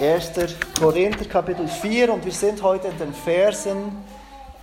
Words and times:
1. 0.00 0.32
Korinther 0.78 1.26
Kapitel 1.26 1.68
4 1.68 2.14
und 2.14 2.24
wir 2.24 2.32
sind 2.32 2.62
heute 2.62 2.88
in 2.88 2.96
den 2.96 3.12
Versen 3.12 4.02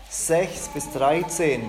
6 0.09 0.69
bis 0.69 0.91
13. 0.93 1.61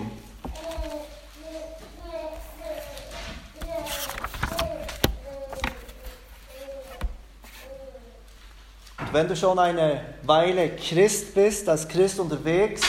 Und 8.98 9.12
wenn 9.12 9.28
du 9.28 9.36
schon 9.36 9.58
eine 9.58 10.00
Weile 10.22 10.74
Christ 10.74 11.34
bist, 11.34 11.68
als 11.68 11.86
Christ 11.86 12.18
unterwegs 12.20 12.80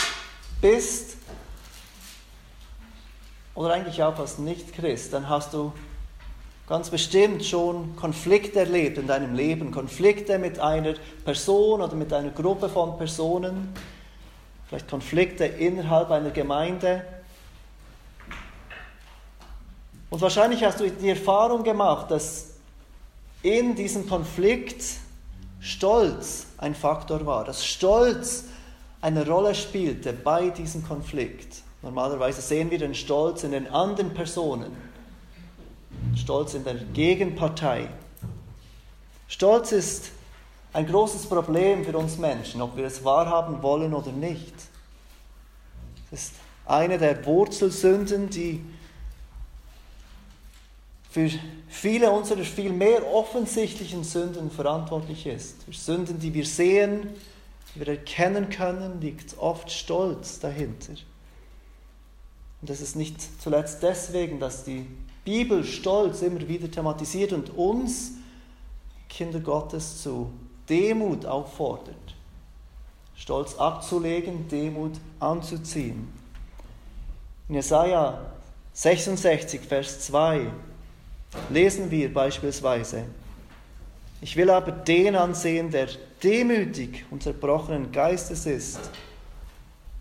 bist, 0.62 1.18
oder 3.54 3.74
eigentlich 3.74 4.02
auch 4.02 4.18
als 4.18 4.38
Nicht-Christ, 4.38 5.12
dann 5.12 5.28
hast 5.28 5.52
du 5.52 5.74
ganz 6.70 6.88
bestimmt 6.88 7.44
schon 7.44 7.96
Konflikte 7.96 8.60
erlebt 8.60 8.96
in 8.96 9.08
deinem 9.08 9.34
Leben, 9.34 9.72
Konflikte 9.72 10.38
mit 10.38 10.60
einer 10.60 10.94
Person 11.24 11.82
oder 11.82 11.96
mit 11.96 12.12
einer 12.12 12.30
Gruppe 12.30 12.68
von 12.68 12.96
Personen, 12.96 13.74
vielleicht 14.68 14.88
Konflikte 14.88 15.46
innerhalb 15.46 16.12
einer 16.12 16.30
Gemeinde. 16.30 17.04
Und 20.10 20.20
wahrscheinlich 20.20 20.62
hast 20.62 20.78
du 20.78 20.88
die 20.88 21.08
Erfahrung 21.08 21.64
gemacht, 21.64 22.08
dass 22.12 22.50
in 23.42 23.74
diesem 23.74 24.08
Konflikt 24.08 24.84
Stolz 25.58 26.46
ein 26.56 26.76
Faktor 26.76 27.26
war, 27.26 27.44
dass 27.44 27.66
Stolz 27.66 28.44
eine 29.00 29.26
Rolle 29.26 29.56
spielte 29.56 30.12
bei 30.12 30.50
diesem 30.50 30.86
Konflikt. 30.86 31.62
Normalerweise 31.82 32.40
sehen 32.40 32.70
wir 32.70 32.78
den 32.78 32.94
Stolz 32.94 33.42
in 33.42 33.50
den 33.50 33.66
anderen 33.66 34.14
Personen. 34.14 34.89
Stolz 36.16 36.54
in 36.54 36.64
der 36.64 36.74
Gegenpartei. 36.74 37.88
Stolz 39.28 39.72
ist 39.72 40.10
ein 40.72 40.86
großes 40.86 41.26
Problem 41.26 41.84
für 41.84 41.96
uns 41.96 42.18
Menschen, 42.18 42.62
ob 42.62 42.76
wir 42.76 42.84
es 42.84 43.04
wahrhaben 43.04 43.62
wollen 43.62 43.94
oder 43.94 44.12
nicht. 44.12 44.54
Es 46.10 46.24
ist 46.24 46.34
eine 46.66 46.98
der 46.98 47.24
Wurzelsünden, 47.24 48.30
die 48.30 48.60
für 51.10 51.28
viele 51.68 52.10
unserer 52.10 52.44
viel 52.44 52.72
mehr 52.72 53.06
offensichtlichen 53.12 54.04
Sünden 54.04 54.50
verantwortlich 54.50 55.26
ist. 55.26 55.64
Für 55.64 55.72
Sünden, 55.72 56.20
die 56.20 56.32
wir 56.32 56.46
sehen, 56.46 57.08
die 57.74 57.80
wir 57.80 57.88
erkennen 57.88 58.48
können, 58.48 59.00
liegt 59.00 59.36
oft 59.38 59.70
Stolz 59.72 60.38
dahinter. 60.38 60.92
Und 62.60 62.70
das 62.70 62.80
ist 62.80 62.94
nicht 62.94 63.16
zuletzt 63.42 63.82
deswegen, 63.82 64.38
dass 64.38 64.64
die 64.64 64.86
Bibel 65.24 65.64
stolz 65.64 66.22
immer 66.22 66.46
wieder 66.48 66.70
thematisiert 66.70 67.32
und 67.32 67.50
uns, 67.50 68.12
Kinder 69.08 69.40
Gottes, 69.40 70.02
zu 70.02 70.30
Demut 70.68 71.26
auffordert. 71.26 71.96
Stolz 73.14 73.54
abzulegen, 73.56 74.48
Demut 74.48 74.92
anzuziehen. 75.18 76.08
In 77.48 77.56
Jesaja 77.56 78.18
66, 78.72 79.60
Vers 79.60 80.00
2 80.06 80.46
lesen 81.50 81.90
wir 81.90 82.12
beispielsweise: 82.14 83.04
Ich 84.20 84.36
will 84.36 84.48
aber 84.48 84.72
den 84.72 85.16
ansehen, 85.16 85.70
der 85.70 85.88
demütig 86.22 87.04
und 87.10 87.22
zerbrochenen 87.22 87.92
Geistes 87.92 88.46
ist 88.46 88.78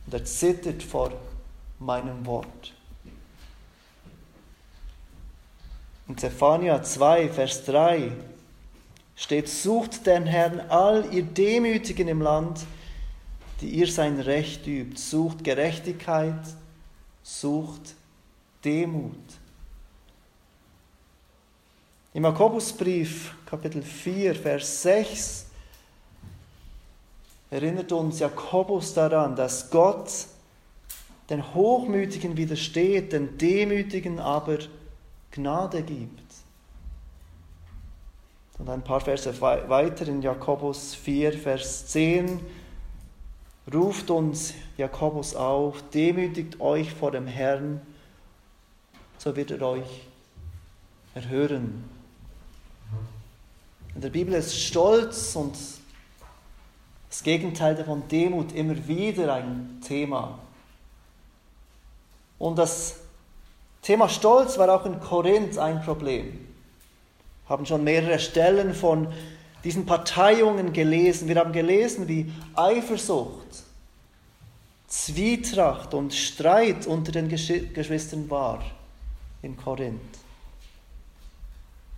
und 0.06 0.14
er 0.14 0.24
zittert 0.24 0.84
vor 0.84 1.12
meinem 1.80 2.26
Wort. 2.26 2.74
In 6.10 6.18
Zephania 6.18 6.82
2, 6.82 7.30
Vers 7.30 7.66
3 7.66 8.12
steht, 9.16 9.48
sucht 9.48 10.08
den 10.08 10.26
Herrn 10.26 10.60
all 10.60 11.06
ihr 11.14 11.22
Demütigen 11.22 12.08
im 12.08 12.24
Land, 12.24 12.66
die 13.62 13.70
ihr 13.70 13.86
sein 13.86 14.20
Recht 14.20 14.66
übt, 14.66 15.00
sucht 15.00 15.44
Gerechtigkeit, 15.44 16.42
sucht 17.22 17.94
Demut. 18.66 19.14
Im 22.16 22.24
Jakobusbrief, 22.24 23.36
Kapitel 23.46 23.84
4, 23.84 24.34
Vers 24.34 24.82
6, 24.82 25.46
erinnert 27.52 27.92
uns 27.92 28.18
Jakobus 28.18 28.96
daran, 28.96 29.36
dass 29.36 29.70
Gott 29.70 30.10
den 31.30 31.54
Hochmütigen 31.54 32.36
widersteht, 32.36 33.14
den 33.14 33.38
Demütigen 33.38 34.20
aber 34.20 34.58
Gnade 35.32 35.84
gibt. 35.84 36.34
Und 38.58 38.70
ein 38.70 38.84
paar 38.84 39.00
Verse 39.00 39.40
weiter 39.42 40.08
in 40.08 40.22
Jakobus 40.22 40.94
4, 40.96 41.34
Vers 41.34 41.88
10 41.88 42.42
ruft 43.74 44.10
uns 44.10 44.54
Jakobus 44.78 45.36
auf, 45.36 45.82
demütigt 45.94 46.60
euch 46.60 46.94
vor 46.94 47.12
dem 47.12 47.28
Herrn, 47.28 47.82
so 49.18 49.36
wird 49.36 49.52
er 49.52 49.62
euch 49.62 50.08
erhören. 51.16 51.84
In 53.96 54.02
der 54.02 54.10
Bibel 54.10 54.34
ist 54.34 54.56
Stolz 54.56 55.36
und 55.36 55.56
das 57.10 57.24
Gegenteil 57.24 57.76
davon 57.76 58.08
Demut 58.08 58.52
immer 58.52 58.88
wieder 58.88 59.34
ein 59.34 59.82
Thema. 59.86 60.40
Und 62.38 62.58
das 62.58 62.96
Thema 63.90 64.08
Stolz 64.08 64.60
war 64.60 64.70
auch 64.70 64.86
in 64.86 65.00
Korinth 65.00 65.58
ein 65.58 65.82
Problem. 65.82 66.26
Wir 66.28 67.50
haben 67.50 67.66
schon 67.66 67.84
mehrere 67.84 68.20
Stellen 68.20 68.76
von 68.76 69.08
diesen 69.64 69.88
Parteiungen 69.88 70.74
gelesen. 70.74 71.28
Wir 71.28 71.38
haben 71.38 71.52
gelesen, 71.52 72.08
wie 72.08 72.32
Eifersucht, 72.54 73.48
Zwietracht 74.86 75.96
und 75.96 76.14
Streit 76.14 76.86
unter 76.86 77.12
den 77.12 77.30
Geschwistern 77.30 78.30
war 78.30 78.64
in 79.42 79.58
Korinth. 79.58 80.20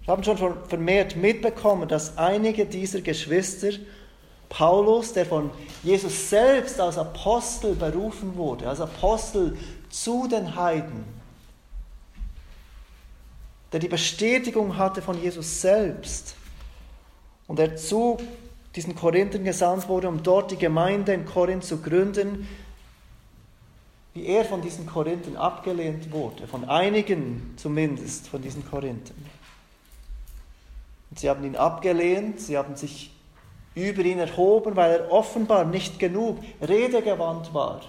Wir 0.06 0.14
haben 0.14 0.24
schon 0.24 0.38
vermehrt 0.70 1.18
mitbekommen, 1.18 1.90
dass 1.90 2.18
einige 2.18 2.66
dieser 2.66 3.02
Geschwister 3.02 3.72
Paulus, 4.48 5.12
der 5.12 5.26
von 5.26 5.52
Jesus 5.84 6.30
selbst 6.30 6.80
als 6.80 6.98
Apostel 6.98 7.76
berufen 7.76 8.38
wurde, 8.38 8.70
als 8.70 8.80
Apostel 8.80 9.58
zu 9.90 10.30
den 10.30 10.56
Heiden, 10.56 11.20
der 13.72 13.80
die 13.80 13.88
Bestätigung 13.88 14.78
hatte 14.78 15.02
von 15.02 15.22
Jesus 15.22 15.62
selbst 15.62 16.36
und 17.48 17.60
er 17.60 17.76
zu 17.76 18.18
diesen 18.76 18.96
Korinthern 18.96 19.44
gesandt 19.44 19.88
wurde, 19.88 20.08
um 20.08 20.24
dort 20.24 20.52
die 20.52 20.58
Gemeinde 20.58 21.14
in 21.14 21.26
Korinth 21.26 21.64
zu 21.64 21.82
gründen, 21.82 22.48
wie 24.14 24.26
er 24.26 24.44
von 24.46 24.62
diesen 24.62 24.86
Korinthern 24.86 25.38
abgelehnt 25.38 26.12
wurde, 26.12 26.48
von 26.48 26.68
einigen 26.68 27.54
zumindest 27.58 28.28
von 28.28 28.42
diesen 28.42 28.70
Korinthern. 28.70 29.26
Und 31.10 31.20
sie 31.20 31.30
haben 31.30 31.44
ihn 31.44 31.56
abgelehnt, 31.56 32.40
sie 32.40 32.58
haben 32.58 32.76
sich 32.76 33.12
über 33.76 34.02
ihn 34.02 34.20
erhoben, 34.20 34.76
weil 34.76 34.92
er 34.92 35.12
offenbar 35.12 35.66
nicht 35.66 36.00
genug 36.00 36.40
redegewandt 36.62 37.54
war. 37.54 37.82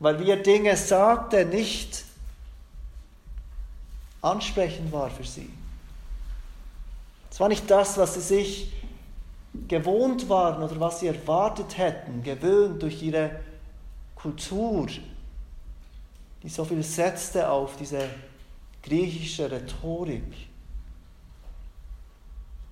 Weil 0.00 0.18
wie 0.20 0.30
er 0.30 0.36
Dinge 0.36 0.76
sagte, 0.76 1.44
nicht 1.46 2.04
ansprechend 4.22 4.92
war 4.92 5.10
für 5.10 5.24
sie. 5.24 5.50
Es 7.30 7.40
war 7.40 7.48
nicht 7.48 7.70
das, 7.70 7.98
was 7.98 8.14
sie 8.14 8.20
sich 8.20 8.72
gewohnt 9.68 10.28
waren 10.28 10.62
oder 10.62 10.78
was 10.80 11.00
sie 11.00 11.08
erwartet 11.08 11.76
hätten, 11.76 12.22
gewöhnt 12.22 12.82
durch 12.82 13.02
ihre 13.02 13.40
Kultur, 14.14 14.86
die 16.42 16.48
so 16.48 16.64
viel 16.64 16.82
setzte 16.82 17.50
auf 17.50 17.76
diese 17.76 18.08
griechische 18.82 19.50
Rhetorik. 19.50 20.48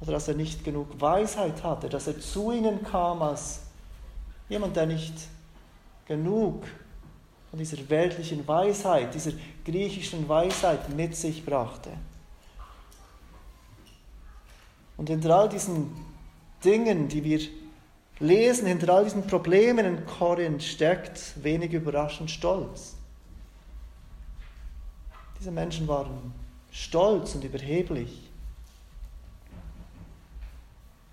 Oder 0.01 0.13
dass 0.13 0.29
er 0.29 0.35
nicht 0.35 0.65
genug 0.65 1.01
Weisheit 1.01 1.63
hatte, 1.63 1.89
dass 1.89 2.07
er 2.07 2.19
zu 2.19 2.53
ihnen 2.53 2.83
kam 2.83 3.21
als 3.23 3.61
jemand, 4.49 4.77
der 4.77 4.87
nicht 4.87 5.15
genug 6.07 6.65
von 7.51 7.59
dieser 7.59 7.89
weltlichen 7.91 8.47
Weisheit, 8.47 9.13
dieser 9.13 9.33
griechischen 9.65 10.29
Weisheit 10.29 10.89
mit 10.91 11.17
sich 11.17 11.45
brachte. 11.45 11.91
Und 14.97 15.09
hinter 15.09 15.35
all 15.35 15.49
diesen 15.49 15.91
Dingen, 16.65 17.09
die 17.09 17.25
wir 17.25 17.41
lesen, 18.21 18.67
hinter 18.67 18.95
all 18.95 19.05
diesen 19.05 19.27
Problemen 19.27 19.85
in 19.85 20.07
Korinth 20.07 20.63
steckt 20.63 21.43
wenig 21.43 21.73
überraschend 21.73 22.31
Stolz. 22.31 22.95
Diese 25.39 25.51
Menschen 25.51 25.89
waren 25.89 26.33
stolz 26.71 27.35
und 27.35 27.43
überheblich. 27.43 28.29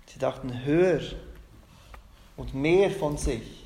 Sie 0.06 0.18
dachten 0.18 0.64
höher 0.64 1.00
und 2.36 2.54
mehr 2.54 2.90
von 2.90 3.16
sich 3.16 3.57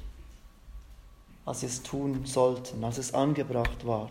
als 1.45 1.61
sie 1.61 1.67
es 1.67 1.83
tun 1.83 2.25
sollten, 2.25 2.83
als 2.85 2.99
es 2.99 3.15
angebracht 3.15 3.87
war. 3.87 4.09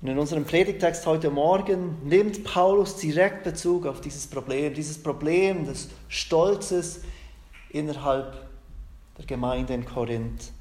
Und 0.00 0.08
in 0.08 0.18
unserem 0.18 0.44
Predigtext 0.44 1.06
heute 1.06 1.28
Morgen 1.28 1.96
nimmt 2.04 2.44
Paulus 2.44 2.96
direkt 2.96 3.42
Bezug 3.42 3.84
auf 3.84 4.00
dieses 4.00 4.28
Problem, 4.28 4.72
dieses 4.72 5.02
Problem 5.02 5.66
des 5.66 5.88
Stolzes 6.08 7.00
innerhalb 7.70 8.46
der 9.18 9.26
Gemeinde 9.26 9.74
in 9.74 9.84
Korinth. 9.84 10.52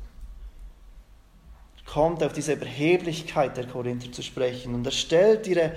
Er 1.77 1.93
kommt 1.93 2.23
auf 2.23 2.33
diese 2.33 2.53
Überheblichkeit 2.53 3.55
der 3.57 3.67
Korinther 3.67 4.11
zu 4.11 4.23
sprechen 4.23 4.73
und 4.73 4.85
er 4.85 4.91
stellt 4.91 5.45
ihre 5.45 5.73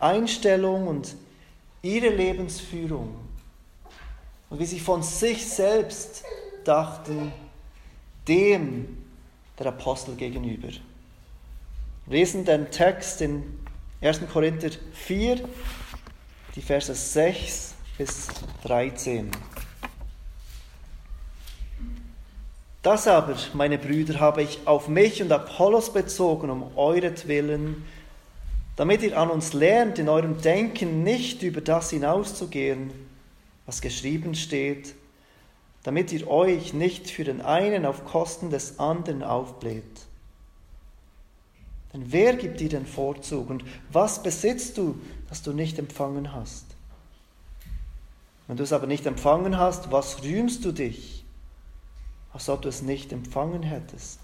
Einstellung 0.00 0.88
und 0.88 1.14
ihre 1.82 2.08
Lebensführung 2.08 3.14
und 4.50 4.58
wie 4.58 4.66
sie 4.66 4.80
von 4.80 5.04
sich 5.04 5.46
selbst 5.46 6.24
dachten, 6.64 7.32
dem 8.28 8.96
der 9.58 9.66
Apostel 9.66 10.14
gegenüber. 10.16 10.68
Wir 12.06 12.18
lesen 12.18 12.44
den 12.44 12.70
Text 12.70 13.20
in 13.20 13.42
1. 14.00 14.20
Korinther 14.32 14.70
4, 14.92 15.40
die 16.54 16.62
Verse 16.62 16.94
6 16.94 17.74
bis 17.96 18.28
13. 18.62 19.30
Das 22.82 23.08
aber, 23.08 23.36
meine 23.54 23.78
Brüder, 23.78 24.20
habe 24.20 24.42
ich 24.42 24.58
auf 24.66 24.88
mich 24.88 25.22
und 25.22 25.32
Apollos 25.32 25.90
bezogen, 25.90 26.50
um 26.50 26.76
euretwillen, 26.76 27.82
damit 28.76 29.02
ihr 29.02 29.18
an 29.18 29.30
uns 29.30 29.54
lernt, 29.54 29.98
in 29.98 30.10
eurem 30.10 30.42
Denken 30.42 31.02
nicht 31.02 31.42
über 31.42 31.62
das 31.62 31.88
hinauszugehen, 31.88 32.90
was 33.64 33.80
geschrieben 33.80 34.34
steht, 34.34 34.94
damit 35.84 36.12
ihr 36.12 36.28
euch 36.28 36.72
nicht 36.72 37.10
für 37.10 37.24
den 37.24 37.40
einen 37.40 37.86
auf 37.86 38.04
Kosten 38.04 38.50
des 38.50 38.80
anderen 38.80 39.22
aufbläht. 39.22 39.84
Denn 41.92 42.10
wer 42.10 42.34
gibt 42.34 42.58
dir 42.58 42.70
den 42.70 42.86
Vorzug 42.86 43.50
und 43.50 43.64
was 43.92 44.22
besitzt 44.22 44.78
du, 44.78 44.98
das 45.28 45.42
du 45.42 45.52
nicht 45.52 45.78
empfangen 45.78 46.32
hast? 46.32 46.64
Wenn 48.48 48.56
du 48.56 48.64
es 48.64 48.72
aber 48.72 48.86
nicht 48.86 49.06
empfangen 49.06 49.58
hast, 49.58 49.92
was 49.92 50.22
rühmst 50.24 50.64
du 50.64 50.72
dich, 50.72 51.24
als 52.32 52.48
ob 52.48 52.62
du 52.62 52.68
es 52.68 52.82
nicht 52.82 53.12
empfangen 53.12 53.62
hättest? 53.62 54.18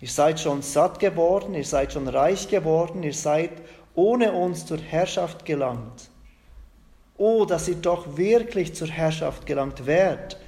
Ihr 0.00 0.08
seid 0.08 0.40
schon 0.40 0.62
satt 0.62 1.00
geworden, 1.00 1.54
ihr 1.54 1.64
seid 1.64 1.92
schon 1.92 2.08
reich 2.08 2.48
geworden, 2.48 3.02
ihr 3.02 3.14
seid 3.14 3.50
ohne 3.94 4.32
uns 4.32 4.64
zur 4.64 4.78
Herrschaft 4.78 5.44
gelangt. 5.44 6.08
Oh, 7.18 7.44
dass 7.44 7.68
ihr 7.68 7.74
doch 7.74 8.16
wirklich 8.16 8.74
zur 8.74 8.88
Herrschaft 8.88 9.44
gelangt 9.44 9.86
wärt, 9.86 10.38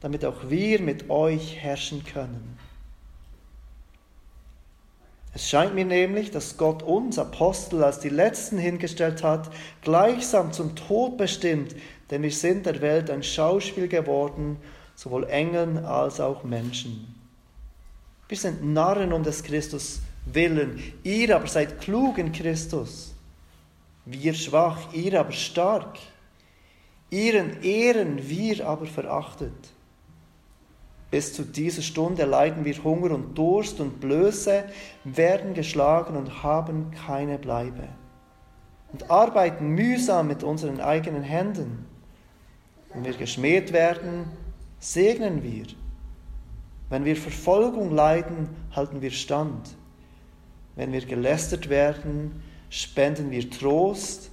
damit 0.00 0.24
auch 0.24 0.48
wir 0.48 0.80
mit 0.80 1.10
euch 1.10 1.56
herrschen 1.56 2.04
können. 2.04 2.56
Es 5.34 5.50
scheint 5.50 5.74
mir 5.74 5.84
nämlich, 5.84 6.30
dass 6.30 6.56
Gott 6.56 6.82
uns 6.82 7.18
Apostel 7.18 7.84
als 7.84 8.00
die 8.00 8.08
Letzten 8.08 8.56
hingestellt 8.56 9.22
hat, 9.22 9.50
gleichsam 9.82 10.52
zum 10.52 10.74
Tod 10.76 11.18
bestimmt, 11.18 11.74
denn 12.10 12.22
wir 12.22 12.30
sind 12.30 12.64
der 12.64 12.80
Welt 12.80 13.10
ein 13.10 13.22
Schauspiel 13.22 13.88
geworden, 13.88 14.56
sowohl 14.94 15.24
Engeln 15.24 15.84
als 15.84 16.20
auch 16.20 16.42
Menschen. 16.44 17.14
Wir 18.28 18.38
sind 18.38 18.64
Narren 18.64 19.12
um 19.12 19.24
des 19.24 19.42
Christus 19.42 20.00
willen, 20.24 20.82
ihr 21.02 21.36
aber 21.36 21.48
seid 21.48 21.80
klug 21.80 22.16
in 22.16 22.32
Christus. 22.32 23.15
Wir 24.06 24.34
schwach, 24.34 24.92
ihr 24.92 25.18
aber 25.18 25.32
stark. 25.32 25.98
Ihren 27.10 27.62
ehren, 27.62 28.28
wir 28.28 28.66
aber 28.66 28.86
verachtet. 28.86 29.52
Bis 31.10 31.32
zu 31.32 31.42
dieser 31.42 31.82
Stunde 31.82 32.24
leiden 32.24 32.64
wir 32.64 32.82
Hunger 32.84 33.12
und 33.12 33.36
Durst 33.36 33.80
und 33.80 34.00
Blöße, 34.00 34.64
werden 35.04 35.54
geschlagen 35.54 36.16
und 36.16 36.44
haben 36.44 36.92
keine 36.92 37.38
Bleibe. 37.38 37.88
Und 38.92 39.10
arbeiten 39.10 39.68
mühsam 39.70 40.28
mit 40.28 40.44
unseren 40.44 40.80
eigenen 40.80 41.22
Händen. 41.22 41.86
Wenn 42.92 43.04
wir 43.04 43.14
geschmäht 43.14 43.72
werden, 43.72 44.30
segnen 44.78 45.42
wir. 45.42 45.66
Wenn 46.90 47.04
wir 47.04 47.16
Verfolgung 47.16 47.92
leiden, 47.92 48.48
halten 48.70 49.02
wir 49.02 49.10
stand. 49.10 49.76
Wenn 50.76 50.92
wir 50.92 51.04
gelästert 51.04 51.68
werden, 51.68 52.42
spenden 52.76 53.30
wir 53.30 53.50
Trost. 53.50 54.30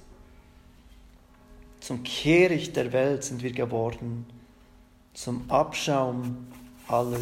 Zum 1.80 2.02
Kehricht 2.02 2.76
der 2.76 2.92
Welt 2.92 3.24
sind 3.24 3.42
wir 3.42 3.52
geworden, 3.52 4.26
zum 5.12 5.50
Abschaum 5.50 6.46
aller 6.88 7.20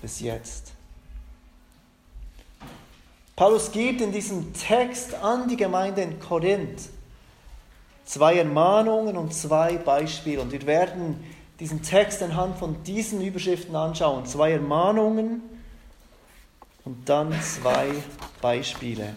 bis 0.00 0.20
jetzt. 0.20 0.72
Paulus 3.34 3.70
gibt 3.70 4.00
in 4.00 4.12
diesem 4.12 4.52
Text 4.54 5.14
an 5.14 5.48
die 5.48 5.56
Gemeinde 5.56 6.02
in 6.02 6.18
Korinth 6.18 6.88
zwei 8.04 8.36
Ermahnungen 8.36 9.16
und 9.16 9.34
zwei 9.34 9.76
Beispiele. 9.76 10.40
Und 10.40 10.52
wir 10.52 10.66
werden 10.66 11.22
diesen 11.60 11.82
Text 11.82 12.22
anhand 12.22 12.56
von 12.56 12.82
diesen 12.84 13.20
Überschriften 13.20 13.76
anschauen. 13.76 14.26
Zwei 14.26 14.52
Ermahnungen 14.52 15.42
und 16.84 17.08
dann 17.08 17.34
zwei 17.42 17.90
Beispiele. 18.40 19.16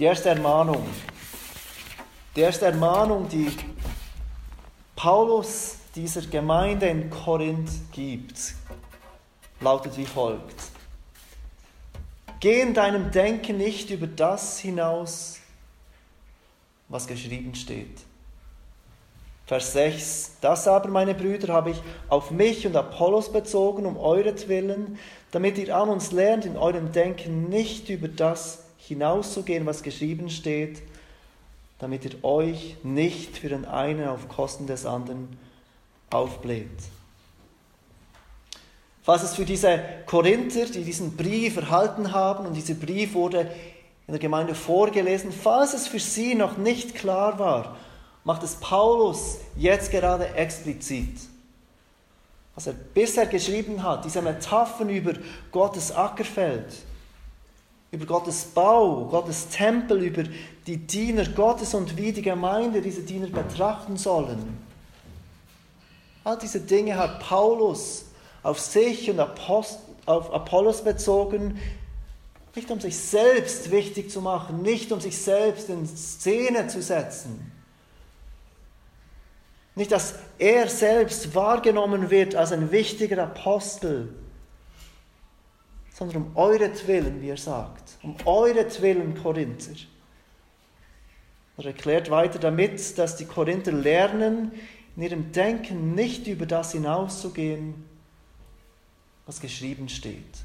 Die 0.00 0.06
erste 0.06 0.30
Ermahnung. 0.30 0.82
Die 2.34 2.40
erste 2.40 2.64
Ermahnung, 2.64 3.28
die 3.28 3.52
Paulus 4.96 5.76
dieser 5.94 6.22
Gemeinde 6.22 6.86
in 6.86 7.10
Korinth 7.10 7.70
gibt, 7.92 8.54
lautet 9.60 9.98
wie 9.98 10.06
folgt. 10.06 10.54
Geh 12.40 12.62
in 12.62 12.72
deinem 12.72 13.10
Denken 13.10 13.58
nicht 13.58 13.90
über 13.90 14.06
das 14.06 14.58
hinaus, 14.58 15.38
was 16.88 17.06
geschrieben 17.06 17.54
steht. 17.54 18.00
Vers 19.44 19.74
6. 19.74 20.36
Das 20.40 20.66
aber, 20.66 20.88
meine 20.88 21.12
Brüder, 21.12 21.52
habe 21.52 21.72
ich 21.72 21.82
auf 22.08 22.30
mich 22.30 22.66
und 22.66 22.74
Apollos 22.74 23.30
bezogen, 23.30 23.84
um 23.84 23.98
euretwillen, 23.98 24.98
damit 25.30 25.58
ihr 25.58 25.76
an 25.76 25.90
uns 25.90 26.10
lernt, 26.10 26.46
in 26.46 26.56
eurem 26.56 26.90
Denken 26.90 27.50
nicht 27.50 27.90
über 27.90 28.08
das 28.08 28.69
hinauszugehen, 28.90 29.66
was 29.66 29.82
geschrieben 29.82 30.30
steht, 30.30 30.82
damit 31.78 32.04
ihr 32.04 32.22
euch 32.22 32.76
nicht 32.82 33.38
für 33.38 33.48
den 33.48 33.64
einen 33.64 34.06
auf 34.06 34.28
Kosten 34.28 34.66
des 34.66 34.84
anderen 34.84 35.28
aufbläht. 36.10 36.68
Falls 39.02 39.22
es 39.22 39.34
für 39.34 39.46
diese 39.46 39.82
Korinther, 40.06 40.66
die 40.66 40.84
diesen 40.84 41.16
Brief 41.16 41.56
erhalten 41.56 42.12
haben, 42.12 42.46
und 42.46 42.54
dieser 42.54 42.74
Brief 42.74 43.14
wurde 43.14 43.50
in 44.06 44.12
der 44.12 44.18
Gemeinde 44.18 44.54
vorgelesen, 44.54 45.32
falls 45.32 45.72
es 45.72 45.86
für 45.86 46.00
sie 46.00 46.34
noch 46.34 46.58
nicht 46.58 46.94
klar 46.94 47.38
war, 47.38 47.76
macht 48.24 48.42
es 48.42 48.56
Paulus 48.56 49.38
jetzt 49.56 49.90
gerade 49.90 50.34
explizit. 50.34 51.16
Was 52.54 52.66
er 52.66 52.74
bisher 52.74 53.26
geschrieben 53.26 53.82
hat, 53.82 54.04
diese 54.04 54.20
Metaphern 54.20 54.90
über 54.90 55.14
Gottes 55.50 55.92
Ackerfeld, 55.92 56.66
über 57.92 58.06
Gottes 58.06 58.44
Bau, 58.44 59.06
Gottes 59.06 59.48
Tempel, 59.48 60.02
über 60.02 60.24
die 60.66 60.76
Diener 60.76 61.26
Gottes 61.26 61.74
und 61.74 61.96
wie 61.96 62.12
die 62.12 62.22
Gemeinde 62.22 62.80
diese 62.80 63.02
Diener 63.02 63.28
betrachten 63.28 63.96
sollen. 63.96 64.58
All 66.22 66.38
diese 66.38 66.60
Dinge 66.60 66.96
hat 66.96 67.20
Paulus 67.20 68.04
auf 68.42 68.60
sich 68.60 69.10
und 69.10 69.18
auf 69.18 70.34
Apollos 70.34 70.82
bezogen, 70.82 71.58
nicht 72.54 72.70
um 72.70 72.80
sich 72.80 72.98
selbst 72.98 73.70
wichtig 73.70 74.10
zu 74.10 74.20
machen, 74.20 74.62
nicht 74.62 74.92
um 74.92 75.00
sich 75.00 75.18
selbst 75.18 75.68
in 75.68 75.86
Szene 75.86 76.68
zu 76.68 76.82
setzen. 76.82 77.52
Nicht, 79.74 79.92
dass 79.92 80.14
er 80.38 80.68
selbst 80.68 81.34
wahrgenommen 81.34 82.10
wird 82.10 82.34
als 82.34 82.52
ein 82.52 82.70
wichtiger 82.70 83.22
Apostel, 83.22 84.12
sondern 86.00 86.22
um 86.22 86.36
euretwillen, 86.36 87.20
wie 87.20 87.28
er 87.28 87.36
sagt. 87.36 87.98
Um 88.02 88.16
euretwillen, 88.24 89.22
Korinther. 89.22 89.74
Er 91.58 91.66
erklärt 91.66 92.08
weiter 92.08 92.38
damit, 92.38 92.96
dass 92.96 93.16
die 93.16 93.26
Korinther 93.26 93.72
lernen, 93.72 94.50
in 94.96 95.02
ihrem 95.02 95.30
Denken 95.32 95.94
nicht 95.94 96.26
über 96.26 96.46
das 96.46 96.72
hinauszugehen, 96.72 97.84
was 99.26 99.42
geschrieben 99.42 99.90
steht. 99.90 100.38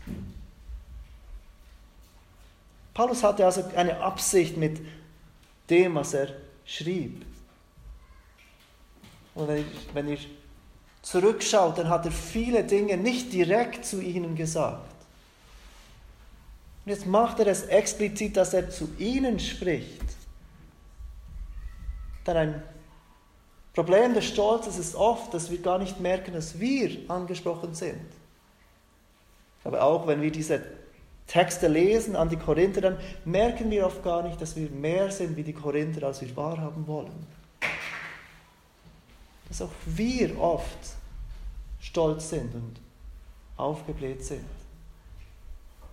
Paulus 2.94 3.24
hatte 3.24 3.46
also 3.46 3.64
eine 3.78 4.02
Absicht 4.02 4.58
mit 4.58 4.82
dem, 5.70 5.96
was 5.96 6.14
er 6.14 6.34
schrieb. 6.66 7.26
Und 9.36 9.48
wenn 9.48 9.58
ihr, 9.60 9.66
wenn 9.94 10.10
ihr 10.10 10.18
zurückschaut, 11.02 11.78
dann 11.78 11.88
hat 11.88 12.06
er 12.06 12.12
viele 12.12 12.66
Dinge 12.66 12.98
nicht 12.98 13.32
direkt 13.32 13.86
zu 13.86 14.02
ihnen 14.02 14.36
gesagt. 14.36 14.95
Und 16.86 16.92
jetzt 16.92 17.08
macht 17.08 17.40
er 17.40 17.48
es 17.48 17.64
explizit, 17.64 18.38
dass 18.38 18.54
er 18.54 18.70
zu 18.70 18.88
ihnen 19.00 19.40
spricht. 19.40 20.04
Denn 22.28 22.38
ein 22.38 22.64
Problem 23.74 24.14
des 24.14 24.26
Stolzes 24.26 24.78
ist 24.78 24.96
oft, 24.96 25.34
dass 25.34 25.50
wir 25.50 25.58
gar 25.58 25.80
nicht 25.80 26.00
merken, 26.00 26.34
dass 26.34 26.60
wir 26.60 26.98
angesprochen 27.08 27.74
sind. 27.74 28.06
Aber 29.64 29.82
auch 29.82 30.06
wenn 30.06 30.22
wir 30.22 30.32
diese 30.32 30.62
Texte 31.26 31.68
lesen 31.68 32.16
an 32.16 32.30
die 32.30 32.38
Korinther, 32.38 32.82
dann 32.82 33.00
merken 33.26 33.72
wir 33.72 33.88
oft 33.88 34.04
gar 34.04 34.22
nicht, 34.22 34.40
dass 34.40 34.56
wir 34.56 34.70
mehr 34.70 35.12
sind 35.12 35.36
wie 35.36 35.44
die 35.44 35.54
Korinther, 35.54 36.06
als 36.06 36.22
wir 36.22 36.36
wahrhaben 36.36 36.86
wollen. 36.86 37.26
Dass 39.48 39.62
auch 39.64 39.72
wir 39.88 40.40
oft 40.40 40.78
stolz 41.80 42.30
sind 42.30 42.54
und 42.54 42.80
aufgebläht 43.58 44.24
sind. 44.24 44.46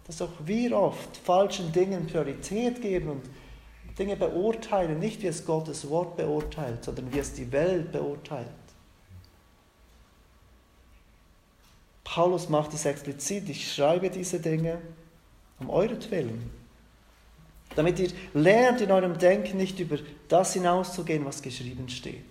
Dass 0.06 0.21
auch 0.21 0.32
wir 0.44 0.76
oft 0.76 1.16
falschen 1.16 1.73
Dingen 1.73 2.06
Priorität 2.06 2.82
geben 2.82 3.11
und 3.11 3.23
Dinge 3.99 4.16
beurteilen, 4.16 4.99
nicht 4.99 5.23
wie 5.23 5.26
es 5.28 5.44
Gottes 5.44 5.88
Wort 5.88 6.16
beurteilt, 6.16 6.85
sondern 6.85 7.12
wie 7.12 7.18
es 7.18 7.35
die 7.35 7.50
Welt 7.52 7.92
beurteilt. 7.92 8.49
Paulus 12.04 12.49
macht 12.49 12.75
es 12.75 12.85
explizit, 12.85 13.49
ich 13.49 13.73
schreibe 13.73 14.11
diese 14.11 14.38
Dinge 14.38 14.82
um 15.59 15.71
euretwillen, 15.71 16.50
damit 17.75 17.99
ihr 17.99 18.11
lernt 18.35 18.80
in 18.80 18.90
eurem 18.90 19.18
Denken 19.18 19.56
nicht 19.56 19.78
über 19.80 19.99
das 20.28 20.52
hinauszugehen, 20.52 21.25
was 21.25 21.40
geschrieben 21.40 21.88
steht. 21.88 22.25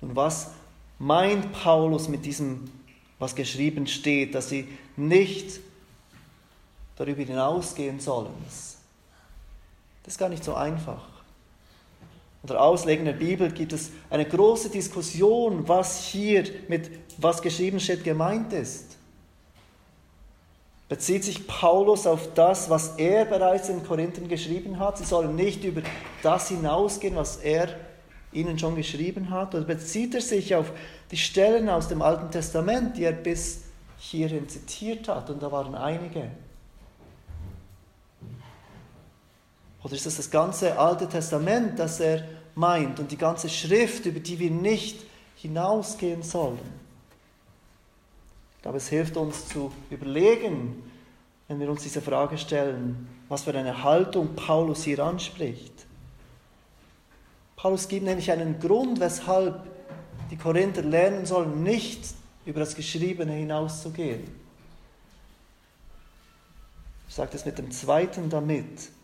Und 0.00 0.14
was 0.14 0.52
meint 0.98 1.52
Paulus 1.52 2.08
mit 2.08 2.24
diesem, 2.24 2.70
was 3.18 3.34
geschrieben 3.34 3.86
steht, 3.86 4.34
dass 4.34 4.50
sie 4.50 4.68
nicht 4.96 5.60
darüber 6.96 7.22
hinausgehen 7.22 8.00
sollen? 8.00 8.34
Das 8.46 10.14
ist 10.14 10.18
gar 10.18 10.28
nicht 10.28 10.44
so 10.44 10.54
einfach. 10.54 11.04
In 12.42 12.48
der 12.48 12.62
Auslegung 12.62 13.06
der 13.06 13.12
Bibel 13.12 13.50
gibt 13.50 13.72
es 13.72 13.90
eine 14.08 14.24
große 14.24 14.70
Diskussion, 14.70 15.66
was 15.66 16.04
hier 16.04 16.44
mit 16.68 16.90
was 17.18 17.42
geschrieben 17.42 17.80
steht 17.80 18.04
gemeint 18.04 18.52
ist. 18.52 18.96
Bezieht 20.88 21.24
sich 21.24 21.48
Paulus 21.48 22.06
auf 22.06 22.32
das, 22.34 22.70
was 22.70 22.94
er 22.96 23.24
bereits 23.24 23.68
in 23.68 23.84
Korinthern 23.84 24.28
geschrieben 24.28 24.78
hat? 24.78 24.98
Sie 24.98 25.04
sollen 25.04 25.34
nicht 25.34 25.64
über 25.64 25.82
das 26.22 26.48
hinausgehen, 26.48 27.16
was 27.16 27.38
er 27.38 27.68
ihnen 28.30 28.56
schon 28.58 28.76
geschrieben 28.76 29.30
hat? 29.30 29.54
Oder 29.56 29.64
bezieht 29.64 30.14
er 30.14 30.20
sich 30.20 30.54
auf 30.54 30.70
die 31.10 31.16
Stellen 31.16 31.68
aus 31.68 31.88
dem 31.88 32.02
Alten 32.02 32.30
Testament, 32.30 32.96
die 32.96 33.02
er 33.02 33.12
bis 33.12 33.62
hierhin 33.98 34.48
zitiert 34.48 35.08
hat? 35.08 35.28
Und 35.30 35.42
da 35.42 35.50
waren 35.50 35.74
einige. 35.74 36.30
Oder 39.86 39.94
ist 39.94 40.04
das 40.04 40.16
das 40.16 40.32
ganze 40.32 40.76
Alte 40.80 41.08
Testament, 41.08 41.78
das 41.78 42.00
er 42.00 42.24
meint 42.56 42.98
und 42.98 43.12
die 43.12 43.16
ganze 43.16 43.48
Schrift, 43.48 44.04
über 44.04 44.18
die 44.18 44.36
wir 44.36 44.50
nicht 44.50 44.98
hinausgehen 45.36 46.24
sollen? 46.24 46.58
Ich 48.56 48.62
glaube, 48.62 48.78
es 48.78 48.88
hilft 48.88 49.16
uns 49.16 49.46
zu 49.46 49.70
überlegen, 49.88 50.82
wenn 51.46 51.60
wir 51.60 51.70
uns 51.70 51.84
diese 51.84 52.02
Frage 52.02 52.36
stellen, 52.36 53.06
was 53.28 53.44
für 53.44 53.54
eine 53.54 53.84
Haltung 53.84 54.34
Paulus 54.34 54.82
hier 54.82 54.98
anspricht. 54.98 55.86
Paulus 57.54 57.86
gibt 57.86 58.06
nämlich 58.06 58.32
einen 58.32 58.58
Grund, 58.58 58.98
weshalb 58.98 59.68
die 60.32 60.36
Korinther 60.36 60.82
lernen 60.82 61.26
sollen, 61.26 61.62
nicht 61.62 62.00
über 62.44 62.58
das 62.58 62.74
Geschriebene 62.74 63.34
hinauszugehen. 63.34 64.24
Ich 67.08 67.14
sage 67.14 67.30
das 67.30 67.46
mit 67.46 67.56
dem 67.56 67.70
zweiten 67.70 68.28
damit 68.28 68.95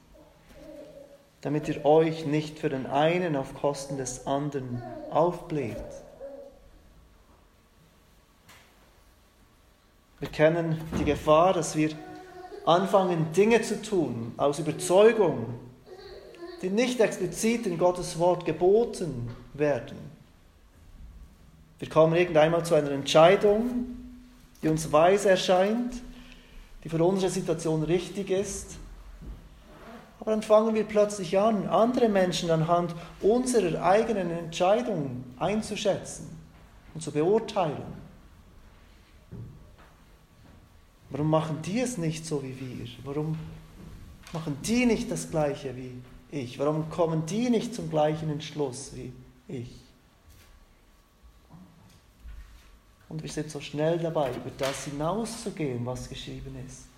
damit 1.43 1.69
ihr 1.69 1.85
euch 1.85 2.25
nicht 2.25 2.59
für 2.59 2.71
den 2.71 2.87
einen 2.87 3.37
auf 3.37 3.55
Kosten 3.55 3.99
des 3.99 4.27
anderen 4.27 4.83
aufbläht. 5.11 5.77
Wir 10.21 10.29
kennen 10.29 10.81
die 10.99 11.05
Gefahr, 11.05 11.53
dass 11.53 11.75
wir 11.77 11.91
anfangen, 12.65 13.33
Dinge 13.37 13.61
zu 13.61 13.83
tun 13.83 14.35
aus 14.37 14.61
Überzeugung, 14.61 15.55
die 16.63 16.71
nicht 16.71 17.01
explizit 17.01 17.67
in 17.67 17.77
Gottes 17.77 18.21
Wort 18.21 18.45
geboten 18.45 19.29
werden. 19.53 19.99
Wir 21.81 21.89
kommen 21.89 22.15
irgendeinmal 22.15 22.65
zu 22.65 22.77
einer 22.77 22.93
Entscheidung, 22.93 23.87
die 24.63 24.69
uns 24.69 24.93
weise 24.93 25.31
erscheint, 25.31 25.95
die 26.85 26.89
für 26.89 27.03
unsere 27.03 27.33
Situation 27.33 27.83
richtig 27.83 28.31
ist 28.31 28.79
aber 30.23 30.31
dann 30.31 30.43
fangen 30.43 30.77
wir 30.77 30.85
plötzlich 30.85 31.37
an, 31.37 31.67
andere 31.67 32.09
Menschen 32.09 32.49
anhand 32.49 32.95
unserer 33.23 33.83
eigenen 33.83 34.31
Entscheidung 34.31 35.25
einzuschätzen 35.37 36.29
und 36.95 37.01
zu 37.01 37.11
beurteilen. 37.11 37.83
Warum 41.11 41.29
machen 41.29 41.59
die 41.63 41.81
es 41.81 41.99
nicht 41.99 42.25
so 42.25 42.41
wie 42.41 42.57
wir? 42.57 42.87
Warum 43.03 43.37
machen 44.33 44.57
die 44.65 44.87
nicht 44.87 45.11
das 45.11 45.29
Gleiche 45.29 45.75
wie 45.75 46.01
ich? 46.31 46.57
Warum 46.57 46.89
kommen 46.89 47.27
die 47.27 47.51
nicht 47.51 47.75
zum 47.75 47.91
gleichen 47.91 48.31
Entschluss 48.31 48.93
wie 48.95 49.13
ich? 49.49 49.75
Und 53.09 53.25
wir 53.25 53.29
sind 53.29 53.51
so 53.51 53.61
schnell 53.61 53.99
dabei, 53.99 54.31
über 54.31 54.53
das 54.57 54.85
hinauszugehen, 54.85 55.85
was 55.85 56.09
geschrieben 56.09 56.55
ist 56.65 56.92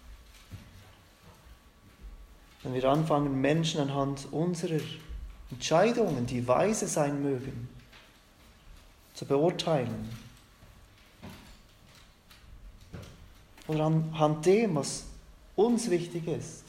wenn 2.64 2.74
wir 2.74 2.84
anfangen, 2.86 3.40
Menschen 3.40 3.80
anhand 3.80 4.26
unserer 4.32 4.80
Entscheidungen, 5.50 6.26
die 6.26 6.48
weise 6.48 6.88
sein 6.88 7.22
mögen, 7.22 7.68
zu 9.12 9.26
beurteilen. 9.26 10.08
Oder 13.68 13.84
anhand 13.84 14.46
dem, 14.46 14.74
was 14.74 15.04
uns 15.54 15.90
wichtig 15.90 16.26
ist, 16.26 16.64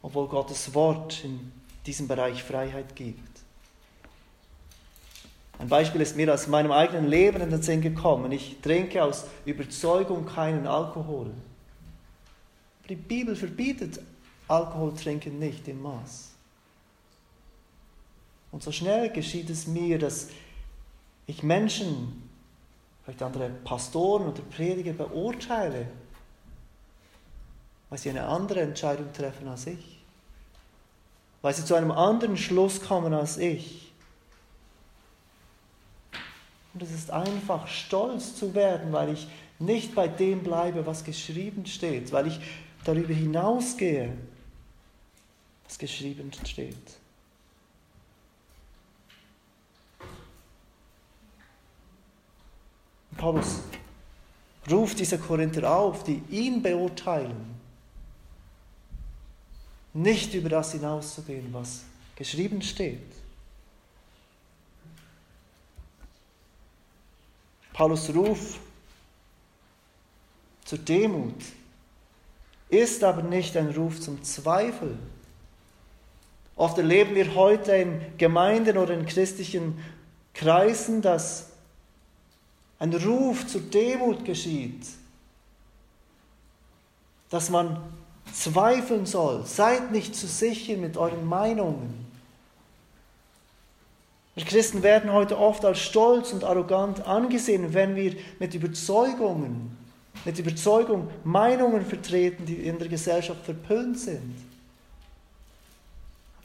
obwohl 0.00 0.28
Gottes 0.28 0.72
Wort 0.74 1.24
in 1.24 1.52
diesem 1.84 2.08
Bereich 2.08 2.42
Freiheit 2.42 2.94
gibt. 2.94 3.20
Ein 5.58 5.68
Beispiel 5.68 6.02
ist 6.02 6.16
mir 6.16 6.32
aus 6.32 6.46
meinem 6.46 6.70
eigenen 6.70 7.08
Leben 7.08 7.40
in 7.40 7.50
den 7.50 7.62
Sinn 7.62 7.80
gekommen. 7.80 8.30
Ich 8.30 8.60
trinke 8.60 9.02
aus 9.02 9.24
Überzeugung 9.44 10.26
keinen 10.26 10.66
Alkohol. 10.66 11.32
Die 12.88 12.94
Bibel 12.94 13.34
verbietet 13.34 14.00
Alkohol 14.48 14.94
trinken 14.94 15.38
nicht 15.38 15.66
im 15.68 15.82
Maß. 15.82 16.30
Und 18.52 18.62
so 18.62 18.72
schnell 18.72 19.10
geschieht 19.10 19.50
es 19.50 19.66
mir, 19.66 19.98
dass 19.98 20.28
ich 21.26 21.42
Menschen, 21.42 22.30
vielleicht 23.04 23.22
andere 23.22 23.50
Pastoren 23.50 24.28
oder 24.28 24.42
Prediger 24.42 24.92
beurteile, 24.92 25.86
weil 27.90 27.98
sie 27.98 28.10
eine 28.10 28.24
andere 28.26 28.60
Entscheidung 28.60 29.12
treffen 29.12 29.48
als 29.48 29.66
ich, 29.66 29.98
weil 31.42 31.54
sie 31.54 31.64
zu 31.64 31.74
einem 31.74 31.90
anderen 31.90 32.36
Schluss 32.36 32.80
kommen 32.80 33.14
als 33.14 33.38
ich. 33.38 33.92
Und 36.74 36.82
es 36.82 36.92
ist 36.92 37.10
einfach 37.10 37.66
stolz 37.68 38.36
zu 38.36 38.54
werden, 38.54 38.92
weil 38.92 39.12
ich 39.12 39.28
nicht 39.58 39.94
bei 39.94 40.08
dem 40.08 40.42
bleibe, 40.42 40.86
was 40.86 41.04
geschrieben 41.04 41.66
steht, 41.66 42.12
weil 42.12 42.26
ich 42.26 42.40
darüber 42.84 43.14
hinausgehe 43.14 44.12
was 45.66 45.78
geschrieben 45.78 46.30
steht. 46.44 46.76
Paulus 53.16 53.60
ruft 54.70 54.98
diese 54.98 55.18
Korinther 55.18 55.70
auf, 55.70 56.04
die 56.04 56.22
ihn 56.30 56.62
beurteilen, 56.62 57.54
nicht 59.94 60.34
über 60.34 60.50
das 60.50 60.72
hinauszugehen, 60.72 61.52
was 61.52 61.84
geschrieben 62.14 62.60
steht. 62.60 63.00
Paulus 67.72 68.14
Ruf 68.14 68.58
zur 70.64 70.78
Demut 70.78 71.42
ist 72.68 73.02
aber 73.04 73.22
nicht 73.22 73.56
ein 73.56 73.70
Ruf 73.70 74.00
zum 74.00 74.22
Zweifel, 74.22 74.98
Oft 76.56 76.78
erleben 76.78 77.14
wir 77.14 77.34
heute 77.34 77.72
in 77.72 78.00
Gemeinden 78.16 78.78
oder 78.78 78.94
in 78.94 79.04
christlichen 79.04 79.78
Kreisen, 80.32 81.02
dass 81.02 81.50
ein 82.78 82.94
Ruf 82.94 83.46
zur 83.46 83.60
Demut 83.60 84.24
geschieht, 84.24 84.86
dass 87.28 87.50
man 87.50 87.78
zweifeln 88.32 89.04
soll. 89.04 89.44
Seid 89.44 89.92
nicht 89.92 90.14
zu 90.14 90.26
sicher 90.26 90.76
mit 90.76 90.96
euren 90.96 91.26
Meinungen. 91.26 92.06
Wir 94.34 94.44
Christen 94.44 94.82
werden 94.82 95.12
heute 95.12 95.38
oft 95.38 95.64
als 95.64 95.80
stolz 95.80 96.32
und 96.32 96.44
arrogant 96.44 97.06
angesehen, 97.06 97.72
wenn 97.72 97.96
wir 97.96 98.14
mit 98.38 98.54
Überzeugungen, 98.54 99.76
mit 100.26 100.38
Überzeugung 100.38 101.08
Meinungen 101.24 101.84
vertreten, 101.84 102.44
die 102.44 102.66
in 102.66 102.78
der 102.78 102.88
Gesellschaft 102.88 103.44
verpönt 103.44 103.98
sind. 103.98 104.34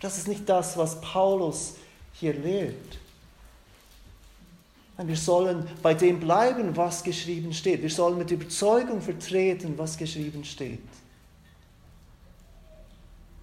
Das 0.01 0.17
ist 0.17 0.27
nicht 0.27 0.50
das, 0.50 0.75
was 0.77 1.00
Paulus 1.00 1.75
hier 2.13 2.34
lehrt. 2.34 2.98
Wir 4.98 5.17
sollen 5.17 5.67
bei 5.81 5.93
dem 5.93 6.20
bleiben, 6.20 6.75
was 6.75 7.03
geschrieben 7.03 7.53
steht. 7.53 7.81
Wir 7.81 7.89
sollen 7.89 8.17
mit 8.17 8.29
Überzeugung 8.29 9.01
vertreten, 9.01 9.77
was 9.77 9.98
geschrieben 9.98 10.43
steht. 10.43 10.81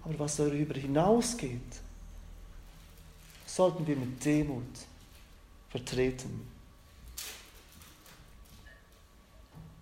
Aber 0.03 0.19
was 0.19 0.37
darüber 0.37 0.73
hinausgeht, 0.73 1.59
sollten 3.45 3.85
wir 3.85 3.95
mit 3.95 4.23
Demut 4.23 4.63
vertreten. 5.69 6.47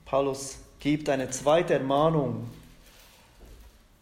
Paulus 0.06 0.58
gibt 0.80 1.10
eine 1.10 1.30
zweite 1.30 1.76
Ermahnung. 1.76 2.50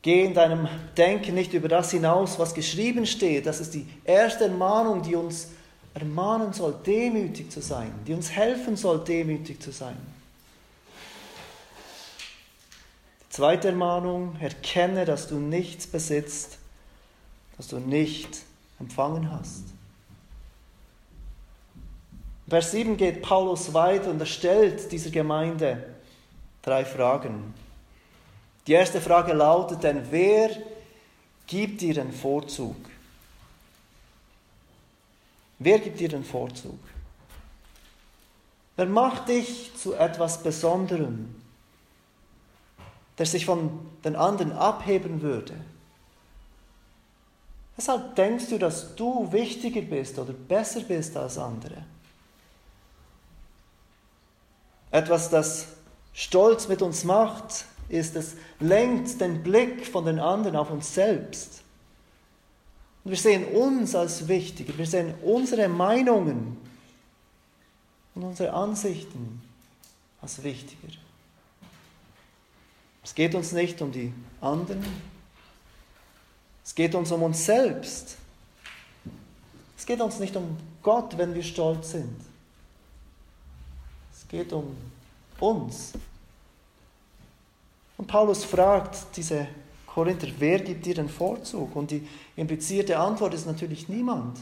Geh 0.06 0.24
in 0.24 0.36
deinem 0.36 0.68
Denken 0.96 1.34
nicht 1.34 1.54
über 1.54 1.68
das 1.68 1.90
hinaus, 1.90 2.38
was 2.38 2.54
geschrieben 2.54 3.08
steht. 3.08 3.48
Das 3.48 3.60
ist 3.60 3.74
die 3.74 3.88
erste 4.04 4.44
Ermahnung, 4.44 5.02
die 5.02 5.16
uns 5.16 5.48
ermahnen 5.96 6.54
soll, 6.54 6.76
demütig 6.86 7.52
zu 7.52 7.60
sein, 7.60 7.92
die 8.06 8.14
uns 8.14 8.30
helfen 8.30 8.78
soll, 8.78 9.04
demütig 9.04 9.60
zu 9.60 9.72
sein. 9.72 9.98
Die 13.24 13.30
zweite 13.30 13.70
Ermahnung, 13.70 14.36
erkenne, 14.40 15.06
dass 15.06 15.28
du 15.28 15.40
nichts 15.40 15.88
besitzt, 15.88 16.60
das 17.58 17.70
du 17.70 17.80
nicht 17.80 18.44
empfangen 18.80 19.32
hast. 19.32 19.64
Vers 22.48 22.70
7 22.70 22.96
geht 22.96 23.24
Paulus 23.24 23.74
weiter 23.74 24.12
und 24.12 24.20
er 24.20 24.28
stellt 24.28 24.92
dieser 24.92 25.10
Gemeinde 25.10 25.84
drei 26.62 26.86
Fragen. 26.86 27.56
Die 28.68 28.74
erste 28.74 29.00
Frage 29.00 29.34
lautet 29.34 29.84
denn, 29.84 30.08
wer 30.10 30.50
gibt 31.46 31.82
dir 31.82 31.94
den 31.94 32.12
Vorzug? 32.12 32.76
Wer 35.60 35.80
gibt 35.80 36.00
dir 36.00 36.10
den 36.10 36.24
Vorzug? 36.24 36.80
Wer 38.76 38.88
macht 38.88 39.30
dich 39.30 39.72
zu 39.78 39.94
etwas 39.94 40.42
Besonderem, 40.42 41.36
der 43.18 43.26
sich 43.26 43.46
von 43.46 43.88
den 44.04 44.16
anderen 44.16 44.52
abheben 44.52 45.22
würde? 45.22 45.54
Weshalb 47.78 48.16
denkst 48.16 48.50
du, 48.50 48.58
dass 48.58 48.96
du 48.96 49.32
wichtiger 49.32 49.82
bist 49.82 50.18
oder 50.18 50.34
besser 50.34 50.82
bist 50.82 51.16
als 51.16 51.38
andere? 51.38 51.84
Etwas, 54.92 55.30
das 55.30 55.68
Stolz 56.14 56.68
mit 56.68 56.82
uns 56.82 57.04
macht, 57.04 57.66
ist, 57.90 58.16
es 58.16 58.36
lenkt 58.60 59.20
den 59.22 59.44
Blick 59.44 59.86
von 59.86 60.06
den 60.06 60.20
anderen 60.20 60.56
auf 60.56 60.72
uns 60.72 60.94
selbst. 60.94 61.62
Und 63.04 63.12
wir 63.12 63.18
sehen 63.18 63.46
uns 63.46 63.94
als 63.96 64.28
wichtiger, 64.28 64.78
wir 64.78 64.88
sehen 64.88 65.14
unsere 65.22 65.68
Meinungen 65.68 66.58
und 68.16 68.24
unsere 68.24 68.54
Ansichten 68.54 69.42
als 70.22 70.42
wichtiger. 70.44 70.94
Es 73.04 73.14
geht 73.14 73.36
uns 73.36 73.52
nicht 73.52 73.82
um 73.82 73.92
die 73.92 74.12
anderen, 74.42 74.84
es 76.64 76.74
geht 76.74 76.96
uns 76.96 77.12
um 77.12 77.22
uns 77.22 77.46
selbst. 77.46 78.18
Es 79.78 79.86
geht 79.86 80.02
uns 80.02 80.20
nicht 80.20 80.36
um 80.36 80.58
Gott, 80.82 81.16
wenn 81.16 81.36
wir 81.36 81.44
stolz 81.44 81.92
sind. 81.92 82.20
Es 84.12 84.28
geht 84.28 84.52
um 84.52 84.76
uns. 85.40 85.94
Und 87.98 88.08
Paulus 88.08 88.44
fragt 88.44 89.16
diese 89.16 89.48
Korinther, 89.88 90.28
wer 90.38 90.60
gibt 90.60 90.86
dir 90.86 90.96
den 90.96 91.10
Vorzug? 91.10 91.76
Und 91.76 91.92
die 91.92 92.08
implizierte 92.36 92.98
Antwort 92.98 93.34
ist 93.34 93.46
natürlich 93.46 93.88
niemand. 93.88 94.38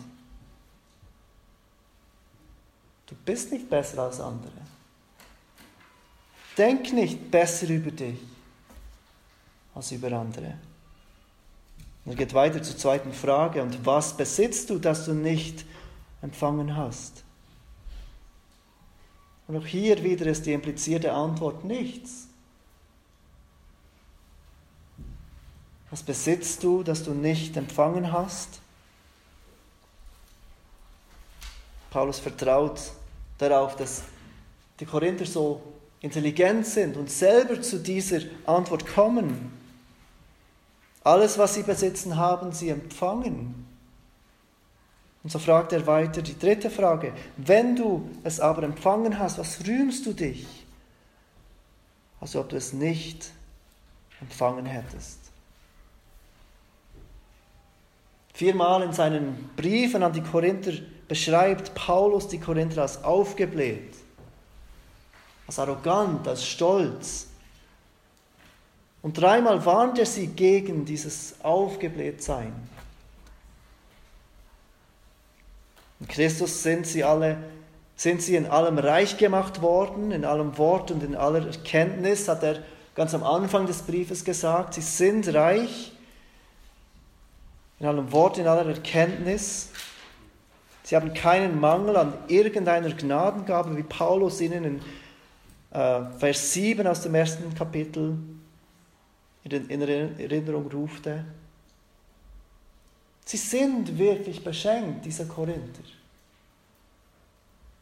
Du 3.05 3.15
bist 3.25 3.51
nicht 3.51 3.69
besser 3.69 4.03
als 4.03 4.19
andere. 4.19 4.51
Denk 6.57 6.91
nicht 6.93 7.29
besser 7.29 7.69
über 7.69 7.91
dich 7.91 8.19
als 9.75 9.91
über 9.91 10.11
andere. 10.11 10.55
Und 12.05 12.13
er 12.13 12.15
geht 12.15 12.33
weiter 12.33 12.61
zur 12.61 12.77
zweiten 12.77 13.13
Frage. 13.13 13.61
Und 13.61 13.85
was 13.85 14.15
besitzt 14.15 14.69
du, 14.69 14.77
das 14.77 15.05
du 15.05 15.13
nicht 15.13 15.65
empfangen 16.21 16.75
hast? 16.75 17.23
Und 19.47 19.57
auch 19.57 19.65
hier 19.65 20.03
wieder 20.03 20.25
ist 20.25 20.45
die 20.45 20.53
implizierte 20.53 21.13
Antwort 21.13 21.63
nichts. 21.63 22.27
Was 25.93 26.01
besitzt 26.01 26.63
du, 26.63 26.81
das 26.81 27.03
du 27.03 27.11
nicht 27.11 27.55
empfangen 27.55 28.11
hast? 28.11 28.59
Paulus 31.91 32.17
vertraut 32.17 32.81
darauf, 33.37 33.75
dass 33.75 34.01
die 34.79 34.87
Korinther 34.87 35.27
so 35.27 35.61
intelligent 36.01 36.65
sind 36.65 36.97
und 36.97 37.11
selber 37.11 37.61
zu 37.61 37.77
dieser 37.77 38.21
Antwort 38.47 38.87
kommen. 38.87 39.53
Alles, 41.03 41.37
was 41.37 41.53
sie 41.53 41.61
besitzen, 41.61 42.17
haben 42.17 42.53
sie 42.53 42.69
empfangen. 42.69 43.67
Und 45.21 45.29
so 45.29 45.37
fragt 45.37 45.73
er 45.73 45.85
weiter 45.85 46.23
die 46.23 46.39
dritte 46.39 46.71
Frage. 46.71 47.13
Wenn 47.37 47.75
du 47.75 48.09
es 48.23 48.39
aber 48.39 48.63
empfangen 48.63 49.19
hast, 49.19 49.37
was 49.37 49.63
rühmst 49.67 50.07
du 50.07 50.13
dich? 50.13 50.65
Also 52.19 52.39
ob 52.39 52.49
du 52.49 52.55
es 52.55 52.73
nicht 52.73 53.29
empfangen 54.19 54.65
hättest. 54.65 55.22
Viermal 58.33 58.81
in 58.81 58.93
seinen 58.93 59.49
Briefen 59.55 60.01
an 60.01 60.11
die 60.11 60.21
Korinther 60.21 60.73
beschreibt 61.07 61.75
Paulus 61.75 62.27
die 62.27 62.39
Korinther 62.39 62.81
als 62.81 63.03
aufgebläht, 63.03 63.93
als 65.45 65.59
arrogant, 65.59 66.27
als 66.27 66.45
stolz. 66.45 67.27
Und 69.03 69.19
dreimal 69.19 69.63
warnt 69.65 69.99
er 69.99 70.07
sie 70.07 70.27
gegen 70.27 70.83
dieses 70.85 71.35
Aufgeblähtsein. 71.43 72.53
In 75.99 76.07
Christus 76.07 76.63
sind 76.63 76.87
sie 76.87 77.03
alle, 77.03 77.37
sind 77.95 78.21
sie 78.21 78.35
in 78.35 78.47
allem 78.47 78.79
reich 78.79 79.17
gemacht 79.17 79.61
worden, 79.61 80.11
in 80.11 80.25
allem 80.25 80.57
Wort 80.57 80.89
und 80.89 81.03
in 81.03 81.15
aller 81.15 81.45
Erkenntnis, 81.45 82.27
hat 82.27 82.43
er 82.43 82.63
ganz 82.95 83.13
am 83.13 83.23
Anfang 83.23 83.67
des 83.67 83.83
Briefes 83.83 84.25
gesagt. 84.25 84.73
Sie 84.73 84.81
sind 84.81 85.33
reich 85.33 85.92
in 87.83 87.89
allem 87.89 88.13
Wort, 88.13 88.37
in 88.37 88.47
aller 88.47 88.65
Erkenntnis. 88.65 89.69
Sie 90.83 90.95
haben 90.95 91.13
keinen 91.13 91.59
Mangel 91.59 91.97
an 91.97 92.13
irgendeiner 92.29 92.89
Gnadengabe, 92.89 93.75
wie 93.75 93.83
Paulus 93.83 94.39
ihnen 94.39 94.63
in 94.63 94.81
äh, 95.71 96.05
Vers 96.17 96.53
7 96.53 96.87
aus 96.87 97.01
dem 97.01 97.13
ersten 97.13 97.53
Kapitel 97.53 98.17
in 99.43 99.81
Erinnerung 99.81 100.71
rufte. 100.71 101.25
Sie 103.25 103.35
sind 103.35 103.97
wirklich 103.97 104.41
beschenkt, 104.41 105.03
diese 105.03 105.27
Korinther, 105.27 105.83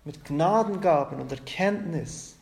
mit 0.03 0.25
Gnadengaben 0.25 1.21
und 1.21 1.31
Erkenntnis. 1.31 2.37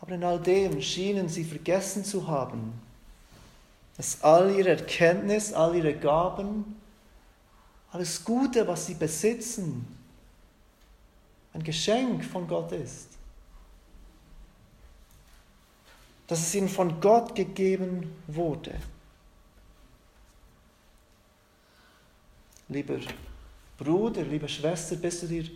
Aber 0.00 0.12
in 0.12 0.24
all 0.24 0.40
dem 0.40 0.80
schienen 0.80 1.28
sie 1.28 1.44
vergessen 1.44 2.06
zu 2.06 2.26
haben, 2.26 2.85
dass 3.96 4.22
all 4.22 4.54
ihre 4.54 4.70
Erkenntnis, 4.70 5.52
all 5.52 5.74
ihre 5.74 5.94
Gaben, 5.94 6.76
alles 7.92 8.22
Gute, 8.22 8.66
was 8.66 8.86
sie 8.86 8.94
besitzen, 8.94 9.86
ein 11.54 11.62
Geschenk 11.62 12.24
von 12.24 12.46
Gott 12.46 12.72
ist. 12.72 13.08
Dass 16.26 16.40
es 16.40 16.54
ihnen 16.54 16.68
von 16.68 17.00
Gott 17.00 17.34
gegeben 17.34 18.14
wurde. 18.26 18.74
Lieber 22.68 22.98
Bruder, 23.78 24.22
liebe 24.22 24.48
Schwester, 24.48 24.96
bist 24.96 25.22
du 25.22 25.28
dir 25.28 25.48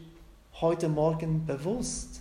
heute 0.61 0.89
Morgen 0.89 1.45
bewusst, 1.45 2.21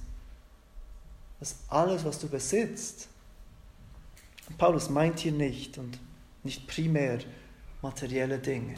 dass 1.39 1.55
alles, 1.69 2.03
was 2.03 2.19
du 2.19 2.27
besitzt, 2.27 3.08
Paulus 4.58 4.89
meint 4.89 5.19
hier 5.19 5.32
nicht, 5.32 5.77
und 5.77 5.99
nicht 6.49 6.65
primär 6.65 7.19
materielle 7.83 8.39
Dinge. 8.39 8.73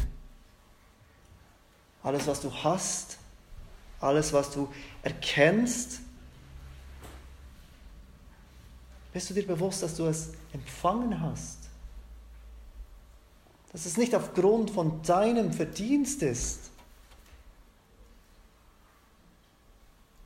Alles, 2.04 2.28
was 2.28 2.42
du 2.42 2.54
hast, 2.54 3.18
alles, 4.02 4.34
was 4.34 4.52
du 4.52 4.68
erkennst, 5.04 6.02
bist 9.14 9.30
du 9.30 9.34
dir 9.34 9.48
bewusst, 9.48 9.84
dass 9.84 9.96
du 9.96 10.06
es 10.06 10.32
empfangen 10.52 11.22
hast? 11.22 11.70
Dass 13.72 13.86
es 13.86 13.96
nicht 13.96 14.14
aufgrund 14.16 14.72
von 14.72 15.02
deinem 15.04 15.54
Verdienst 15.54 16.24
ist. 16.24 16.72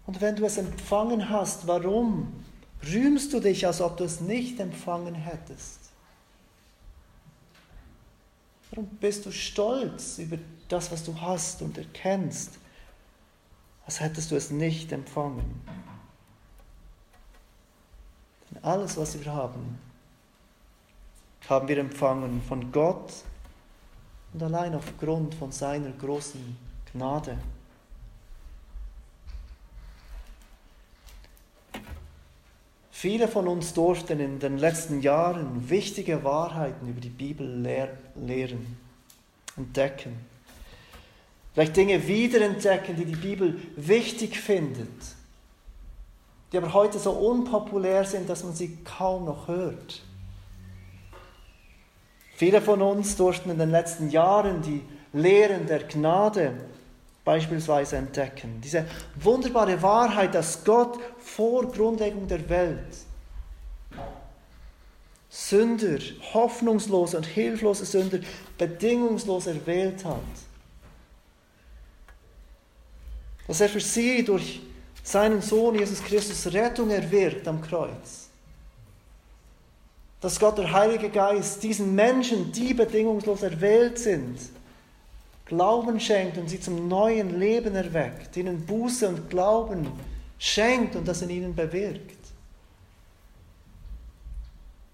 Und 0.08 0.20
wenn 0.20 0.36
du 0.36 0.46
es 0.46 0.58
empfangen 0.58 1.30
hast, 1.30 1.68
warum 1.68 2.44
rühmst 2.92 3.34
du 3.34 3.40
dich, 3.40 3.68
als 3.68 3.82
ob 3.82 3.98
du 3.98 4.04
es 4.04 4.20
nicht 4.20 4.60
empfangen 4.60 5.14
hättest? 5.14 5.85
Warum 8.76 8.90
bist 8.98 9.26
du 9.26 9.32
stolz 9.32 10.20
über 10.20 10.38
das, 10.68 10.92
was 10.92 11.04
du 11.04 11.20
hast 11.20 11.62
und 11.62 11.78
erkennst, 11.78 12.60
als 13.86 14.00
hättest 14.00 14.32
du 14.32 14.36
es 14.36 14.52
nicht 14.52 14.92
empfangen. 14.92 15.62
Denn 18.52 18.64
alles, 18.64 18.98
was 18.98 19.18
wir 19.18 19.32
haben, 19.32 19.80
haben 21.48 21.68
wir 21.68 21.78
empfangen 21.78 22.42
von 22.42 22.72
Gott 22.72 23.14
und 24.34 24.42
allein 24.42 24.74
aufgrund 24.76 25.36
von 25.36 25.52
seiner 25.52 25.92
großen 25.92 26.58
Gnade. 26.92 27.38
Viele 33.06 33.28
von 33.28 33.48
uns 33.48 33.72
durften 33.76 34.20
in 34.20 34.40
den 34.40 34.58
letzten 34.58 35.00
Jahren 35.00 35.70
wichtige 35.70 36.24
Wahrheiten 36.24 36.88
über 36.88 37.00
die 37.00 37.10
Bibel 37.10 37.48
lehr 37.62 37.96
lehren, 38.16 38.78
entdecken. 39.56 40.18
Vielleicht 41.54 41.78
Dinge 41.78 42.08
wiederentdecken, 42.08 42.96
die 42.96 43.06
die 43.06 43.16
Bibel 43.16 43.62
wichtig 43.76 44.40
findet, 44.40 44.90
die 46.52 46.58
aber 46.58 46.74
heute 46.74 46.98
so 46.98 47.12
unpopulär 47.12 48.06
sind, 48.06 48.28
dass 48.28 48.44
man 48.44 48.56
sie 48.56 48.76
kaum 48.84 49.26
noch 49.26 49.48
hört. 49.48 50.02
Viele 52.36 52.60
von 52.60 52.82
uns 52.82 53.16
durften 53.18 53.52
in 53.52 53.60
den 53.60 53.70
letzten 53.70 54.10
Jahren 54.10 54.64
die 54.64 54.82
Lehren 55.14 55.68
der 55.68 55.84
Gnade 55.84 56.56
beispielsweise 57.26 57.98
entdecken. 57.98 58.62
Diese 58.64 58.86
wunderbare 59.16 59.82
Wahrheit, 59.82 60.34
dass 60.36 60.64
Gott 60.64 61.00
vor 61.20 61.70
Grundlegung 61.72 62.28
der 62.28 62.48
Welt 62.48 62.96
Sünder, 65.36 66.00
hoffnungslose 66.34 67.18
und 67.18 67.26
hilflose 67.26 67.86
Sünder 67.86 68.20
bedingungslos 68.58 69.48
erwählt 69.48 70.06
hat. 70.06 70.22
Dass 73.46 73.60
er 73.60 73.68
für 73.68 73.82
sie 73.82 74.24
durch 74.24 74.62
seinen 75.04 75.42
Sohn 75.42 75.76
Jesus 75.76 76.02
Christus 76.02 76.54
Rettung 76.54 76.90
erwirkt 76.90 77.48
am 77.50 77.62
Kreuz. 77.62 78.30
Dass 80.22 80.40
Gott 80.40 80.58
der 80.58 80.72
Heilige 80.72 81.10
Geist 81.10 81.62
diesen 81.62 81.94
Menschen, 81.94 82.54
die 82.54 82.74
bedingungslos 82.74 83.44
erwählt 83.44 84.00
sind, 84.00 84.40
Glauben 85.46 86.00
schenkt 86.00 86.40
und 86.40 86.50
sie 86.50 86.60
zum 86.60 86.88
neuen 86.88 87.40
Leben 87.40 87.76
erweckt, 87.76 88.36
ihnen 88.36 88.66
Buße 88.66 89.08
und 89.08 89.30
Glauben 89.30 89.88
schenkt 90.40 90.96
und 90.96 91.08
das 91.08 91.22
in 91.22 91.30
ihnen 91.30 91.54
bewirkt. 91.54 92.18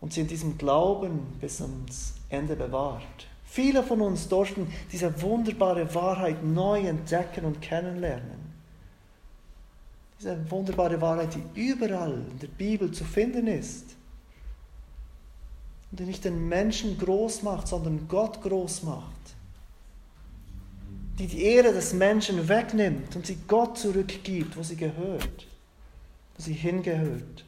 Und 0.02 0.12
sie 0.12 0.22
in 0.22 0.28
diesem 0.28 0.58
Glauben 0.58 1.20
bis 1.40 1.62
ans 1.62 2.16
Ende 2.28 2.56
bewahrt. 2.56 3.28
Viele 3.46 3.82
von 3.82 4.02
uns 4.02 4.28
durften 4.28 4.68
diese 4.92 5.22
wunderbare 5.22 5.94
Wahrheit 5.96 6.44
neu 6.44 6.82
entdecken 6.82 7.46
und 7.46 7.62
kennenlernen. 7.62 8.52
Diese 10.20 10.52
wunderbare 10.52 11.00
Wahrheit, 11.00 11.30
die 11.36 11.62
überall 11.62 12.14
in 12.14 12.40
der 12.40 12.48
Bibel 12.48 12.92
zu 12.92 13.06
finden 13.06 13.48
ist. 13.48 13.96
Und 15.92 16.00
die 16.00 16.04
nicht 16.04 16.26
den 16.26 16.48
Menschen 16.50 16.98
groß 16.98 17.44
macht, 17.44 17.68
sondern 17.68 18.08
Gott 18.08 18.42
groß 18.42 18.84
macht 18.84 19.36
die 21.20 21.28
die 21.28 21.44
Ehre 21.44 21.74
des 21.74 21.94
Menschen 21.94 22.48
wegnimmt 22.48 23.16
und 23.16 23.26
sie 23.26 23.38
Gott 23.48 23.78
zurückgibt, 23.78 24.56
wo 24.58 24.64
sie 24.64 24.76
gehört, 24.76 25.48
wo 26.36 26.44
sie 26.44 26.54
hingehört. 26.54 27.46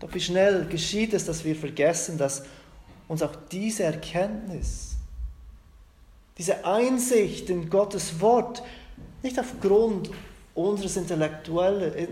Doch 0.00 0.12
wie 0.12 0.20
schnell 0.20 0.66
geschieht 0.66 1.14
es, 1.14 1.24
dass 1.24 1.44
wir 1.44 1.56
vergessen, 1.56 2.18
dass 2.18 2.44
uns 3.08 3.22
auch 3.22 3.34
diese 3.50 3.84
Erkenntnis, 3.84 4.96
diese 6.36 6.64
Einsicht 6.64 7.48
in 7.48 7.70
Gottes 7.70 8.20
Wort 8.20 8.62
nicht 9.22 9.38
aufgrund 9.38 10.10
unseres, 10.54 10.96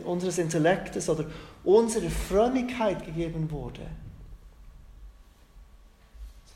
unseres 0.04 0.38
Intellektes 0.38 1.08
oder 1.08 1.26
unserer 1.64 2.10
Frömmigkeit 2.10 3.04
gegeben 3.04 3.50
wurde, 3.50 3.86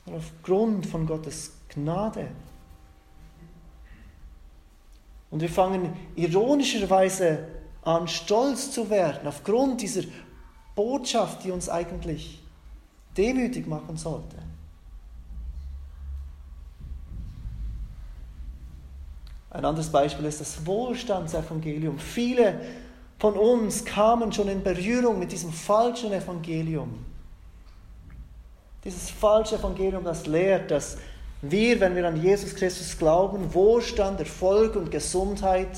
sondern 0.04 0.22
aufgrund 0.22 0.86
von 0.86 1.06
Gottes 1.06 1.52
Gnade. 1.76 2.28
Und 5.30 5.40
wir 5.40 5.48
fangen 5.48 5.94
ironischerweise 6.16 7.46
an, 7.82 8.08
stolz 8.08 8.70
zu 8.72 8.88
werden 8.90 9.28
aufgrund 9.28 9.82
dieser 9.82 10.02
Botschaft, 10.74 11.44
die 11.44 11.50
uns 11.50 11.68
eigentlich 11.68 12.42
demütig 13.16 13.66
machen 13.66 13.96
sollte. 13.96 14.36
Ein 19.50 19.64
anderes 19.64 19.90
Beispiel 19.90 20.26
ist 20.26 20.40
das 20.40 20.66
Wohlstandsevangelium. 20.66 21.98
Viele 21.98 22.60
von 23.18 23.34
uns 23.34 23.84
kamen 23.84 24.32
schon 24.32 24.48
in 24.48 24.62
Berührung 24.62 25.18
mit 25.18 25.32
diesem 25.32 25.52
falschen 25.52 26.12
Evangelium. 26.12 27.04
Dieses 28.84 29.10
falsche 29.10 29.56
Evangelium, 29.56 30.04
das 30.04 30.26
lehrt, 30.26 30.70
dass 30.70 30.98
wir, 31.42 31.80
wenn 31.80 31.94
wir 31.94 32.06
an 32.06 32.20
Jesus 32.20 32.54
Christus 32.54 32.96
glauben, 32.98 33.52
Wohlstand, 33.52 34.20
Erfolg 34.20 34.76
und 34.76 34.90
Gesundheit 34.90 35.68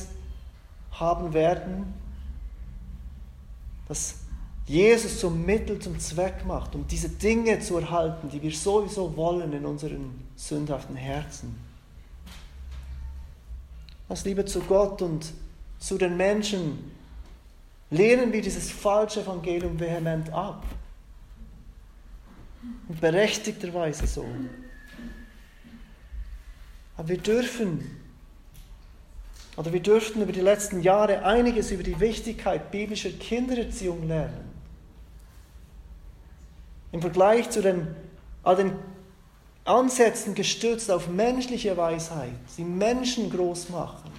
haben 0.93 1.33
werden, 1.33 1.93
dass 3.89 4.17
Jesus 4.67 5.19
zum 5.19 5.47
Mittel, 5.47 5.79
zum 5.79 5.99
Zweck 5.99 6.45
macht, 6.47 6.75
um 6.75 6.87
diese 6.87 7.09
Dinge 7.09 7.59
zu 7.61 7.79
erhalten, 7.79 8.29
die 8.29 8.43
wir 8.43 8.53
sowieso 8.53 9.17
wollen 9.17 9.53
in 9.53 9.65
unseren 9.65 10.29
sündhaften 10.37 10.95
Herzen. 10.95 11.59
Aus 14.09 14.25
Liebe 14.25 14.45
zu 14.45 14.61
Gott 14.61 15.03
und 15.03 15.33
zu 15.79 15.97
den 15.97 16.17
Menschen 16.17 16.93
lehnen 17.91 18.33
wir 18.33 18.43
dieses 18.43 18.71
falsche 18.71 19.23
Evangelium 19.23 19.79
vehement 19.81 20.31
ab. 20.33 20.65
Und 22.89 23.01
berechtigterweise 23.01 24.07
so. 24.07 24.25
Aber 26.99 27.09
wir 27.09 27.19
dürfen, 27.19 27.97
oder 29.57 29.73
wir 29.73 29.81
dürften 29.81 30.21
über 30.21 30.33
die 30.33 30.41
letzten 30.41 30.83
Jahre 30.83 31.25
einiges 31.25 31.71
über 31.71 31.85
die 31.85 31.99
Wichtigkeit 32.01 32.73
biblischer 32.73 33.11
Kindererziehung 33.11 34.07
lernen. 34.09 34.53
Im 36.91 37.01
Vergleich 37.01 37.51
zu 37.51 37.63
den, 37.63 37.87
all 38.43 38.57
den 38.57 38.73
Ansätzen 39.65 40.35
gestützt 40.35 40.91
auf 40.91 41.09
menschliche 41.09 41.77
Weisheit, 41.77 42.33
die 42.57 42.65
Menschen 42.65 43.31
groß 43.31 43.69
machen, 43.69 44.11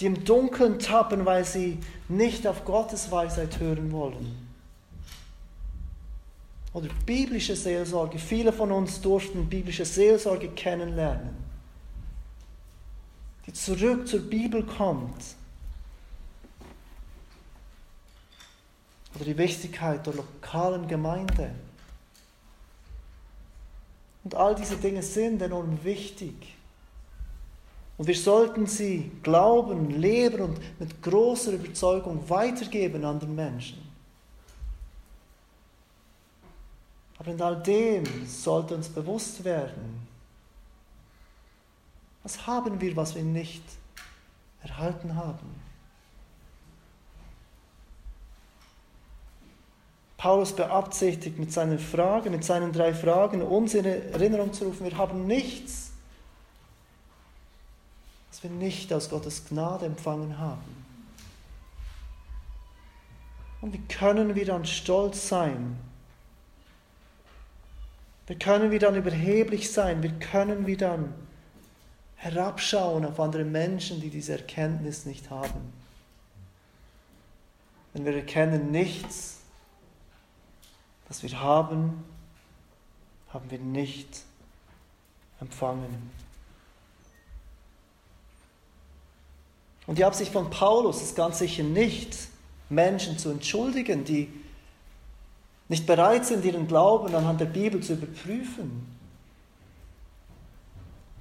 die 0.00 0.06
im 0.06 0.24
Dunkeln 0.24 0.80
tappen, 0.80 1.24
weil 1.24 1.44
sie 1.44 1.78
nicht 2.08 2.46
auf 2.48 2.64
Gottes 2.64 3.12
Weisheit 3.12 3.60
hören 3.60 3.92
wollen 3.92 4.41
oder 6.72 6.88
biblische 7.06 7.54
Seelsorge. 7.56 8.18
Viele 8.18 8.52
von 8.52 8.72
uns 8.72 9.00
durften 9.00 9.48
biblische 9.48 9.84
Seelsorge 9.84 10.48
kennenlernen, 10.48 11.36
die 13.46 13.52
zurück 13.52 14.08
zur 14.08 14.20
Bibel 14.20 14.64
kommt. 14.64 15.36
Oder 19.14 19.26
die 19.26 19.36
Wichtigkeit 19.36 20.06
der 20.06 20.14
lokalen 20.14 20.88
Gemeinde. 20.88 21.50
Und 24.24 24.34
all 24.34 24.54
diese 24.54 24.76
Dinge 24.76 25.02
sind 25.02 25.42
enorm 25.42 25.84
wichtig. 25.84 26.56
Und 27.98 28.06
wir 28.06 28.16
sollten 28.16 28.66
sie 28.66 29.10
glauben, 29.22 29.90
leben 29.90 30.40
und 30.40 30.80
mit 30.80 31.02
großer 31.02 31.52
Überzeugung 31.52 32.28
weitergeben 32.28 33.04
an 33.04 33.20
den 33.20 33.34
Menschen. 33.34 33.91
Aber 37.22 37.30
in 37.30 37.40
all 37.40 37.62
dem 37.62 38.26
sollte 38.26 38.74
uns 38.74 38.88
bewusst 38.88 39.44
werden, 39.44 40.08
was 42.24 42.48
haben 42.48 42.80
wir, 42.80 42.96
was 42.96 43.14
wir 43.14 43.22
nicht 43.22 43.62
erhalten 44.64 45.14
haben. 45.14 45.54
Paulus 50.16 50.52
beabsichtigt 50.52 51.38
mit 51.38 51.52
seinen 51.52 51.78
Fragen, 51.78 52.32
mit 52.32 52.42
seinen 52.42 52.72
drei 52.72 52.92
Fragen, 52.92 53.40
uns 53.40 53.74
in 53.74 53.84
Erinnerung 53.84 54.52
zu 54.52 54.64
rufen, 54.64 54.84
wir 54.84 54.98
haben 54.98 55.24
nichts, 55.28 55.92
was 58.32 58.42
wir 58.42 58.50
nicht 58.50 58.92
aus 58.92 59.08
Gottes 59.08 59.44
Gnade 59.48 59.86
empfangen 59.86 60.38
haben. 60.38 60.84
Und 63.60 63.74
wie 63.74 63.82
können 63.82 64.34
wir 64.34 64.44
dann 64.44 64.66
stolz 64.66 65.28
sein 65.28 65.78
wir 68.32 68.38
können 68.38 68.70
wie 68.70 68.78
dann 68.78 68.96
überheblich 68.96 69.70
sein, 69.70 70.02
wir 70.02 70.12
können 70.12 70.66
wie 70.66 70.78
dann 70.78 71.12
herabschauen 72.16 73.04
auf 73.04 73.20
andere 73.20 73.44
Menschen, 73.44 74.00
die 74.00 74.08
diese 74.08 74.32
Erkenntnis 74.32 75.04
nicht 75.04 75.28
haben. 75.28 75.70
Wenn 77.92 78.06
wir 78.06 78.16
erkennen 78.16 78.70
nichts, 78.70 79.40
was 81.08 81.22
wir 81.22 81.42
haben, 81.42 82.02
haben 83.28 83.50
wir 83.50 83.58
nicht 83.58 84.22
empfangen. 85.38 86.10
Und 89.86 89.98
die 89.98 90.06
Absicht 90.06 90.32
von 90.32 90.48
Paulus 90.48 91.02
ist 91.02 91.16
ganz 91.16 91.38
sicher 91.38 91.64
nicht, 91.64 92.16
Menschen 92.70 93.18
zu 93.18 93.28
entschuldigen, 93.28 94.06
die 94.06 94.32
nicht 95.68 95.86
bereit 95.86 96.26
sind, 96.26 96.44
ihren 96.44 96.66
Glauben 96.66 97.14
anhand 97.14 97.40
der 97.40 97.46
Bibel 97.46 97.80
zu 97.80 97.94
überprüfen. 97.94 98.86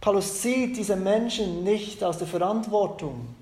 Paulus 0.01 0.41
zieht 0.41 0.77
diese 0.77 0.95
Menschen 0.95 1.63
nicht 1.63 2.03
aus 2.03 2.17
der 2.17 2.27
Verantwortung, 2.27 3.35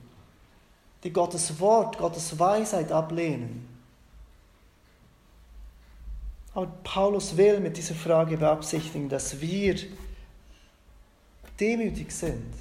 die 1.03 1.11
Gottes 1.11 1.59
Wort, 1.59 1.97
Gottes 1.97 2.37
Weisheit 2.37 2.91
ablehnen. 2.91 3.67
Aber 6.53 6.67
Paulus 6.83 7.37
will 7.37 7.59
mit 7.61 7.77
dieser 7.77 7.95
Frage 7.95 8.35
beabsichtigen, 8.35 9.07
dass 9.07 9.39
wir 9.39 9.77
demütig 11.59 12.11
sind. 12.11 12.53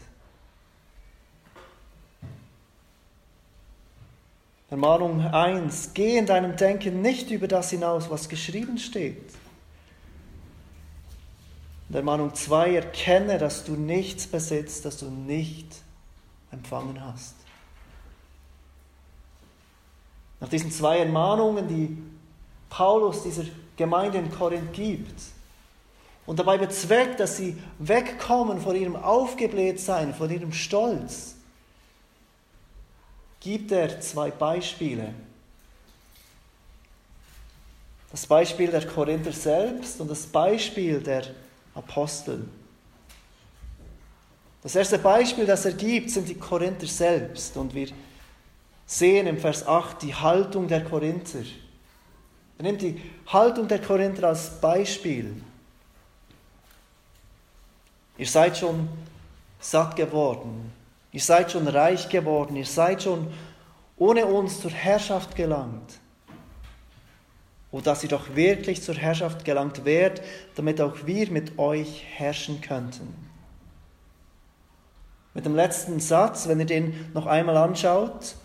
Ermahnung 4.71 5.21
1. 5.25 5.93
Geh 5.95 6.19
in 6.19 6.27
deinem 6.27 6.57
Denken 6.57 7.01
nicht 7.01 7.31
über 7.31 7.49
das 7.49 7.71
hinaus, 7.71 8.11
was 8.11 8.29
geschrieben 8.29 8.79
steht. 8.79 9.33
Und 11.89 11.97
Ermahnung 11.97 12.35
2. 12.35 12.75
Erkenne, 12.75 13.39
dass 13.39 13.65
du 13.65 13.73
nichts 13.73 14.27
besitzt, 14.27 14.85
das 14.85 14.99
du 14.99 15.07
nicht 15.07 15.67
empfangen 16.51 17.03
hast. 17.03 17.35
Nach 20.41 20.49
diesen 20.49 20.71
zwei 20.71 20.99
Ermahnungen, 20.99 21.67
die 21.67 21.97
Paulus 22.69 23.23
dieser 23.23 23.45
Gemeinde 23.77 24.19
in 24.19 24.31
Korinth 24.31 24.73
gibt, 24.73 25.21
und 26.27 26.39
dabei 26.39 26.59
bezweckt, 26.59 27.21
dass 27.21 27.39
sie 27.39 27.57
wegkommen 27.79 28.61
von 28.61 28.77
ihrem 28.77 28.97
Aufgeblähtsein, 28.97 30.13
von 30.13 30.29
ihrem 30.31 30.53
Stolz, 30.53 31.38
gibt 33.41 33.73
er 33.73 34.01
zwei 34.01 34.31
Beispiele. 34.31 35.15
Das 38.11 38.27
Beispiel 38.27 38.71
der 38.71 38.87
Korinther 38.87 39.33
selbst 39.33 40.01
und 40.01 40.11
das 40.11 40.27
Beispiel 40.27 41.01
der 41.01 41.25
Apostel. 41.75 42.49
Das 44.63 44.75
erste 44.75 44.99
Beispiel, 44.99 45.47
das 45.47 45.65
er 45.65 45.73
gibt, 45.73 46.11
sind 46.11 46.29
die 46.29 46.35
Korinther 46.35 46.87
selbst. 46.87 47.57
Und 47.57 47.75
wir 47.75 47.89
sehen 48.87 49.27
im 49.27 49.39
Vers 49.39 49.67
8 49.67 50.03
die 50.03 50.15
Haltung 50.15 50.67
der 50.67 50.85
Korinther. 50.85 51.45
Er 52.57 52.65
nimmt 52.65 52.83
die 52.83 53.01
Haltung 53.27 53.69
der 53.69 53.81
Korinther 53.81 54.29
als 54.29 54.61
Beispiel. 54.61 55.41
Ihr 58.17 58.27
seid 58.27 58.59
schon 58.59 58.89
satt 59.61 59.95
geworden. 59.95 60.73
Ihr 61.13 61.21
seid 61.21 61.53
schon 61.53 61.67
reich 61.67 62.09
geworden. 62.09 62.57
Ihr 62.57 62.67
seid 62.67 63.03
schon 63.03 63.33
ohne 63.97 64.27
uns 64.27 64.61
zur 64.61 64.71
Herrschaft 64.71 65.35
gelangt. 65.37 66.01
O 67.71 67.81
dass 67.81 68.03
ihr 68.03 68.09
doch 68.09 68.35
wirklich 68.35 68.83
zur 68.83 68.95
Herrschaft 68.95 69.45
gelangt 69.45 69.85
wärt, 69.85 70.23
damit 70.55 70.81
auch 70.81 71.07
wir 71.07 71.31
mit 71.31 71.59
euch 71.59 72.05
herrschen 72.17 72.61
könnten. 72.61 73.15
Mit 75.35 75.45
dem 75.45 75.55
letzten 75.55 76.01
Satz, 76.01 76.49
wenn 76.49 76.61
ihr 76.61 76.67
den 76.67 77.11
noch 77.13 77.27
einmal 77.27 77.57
anschaut, 77.59 78.37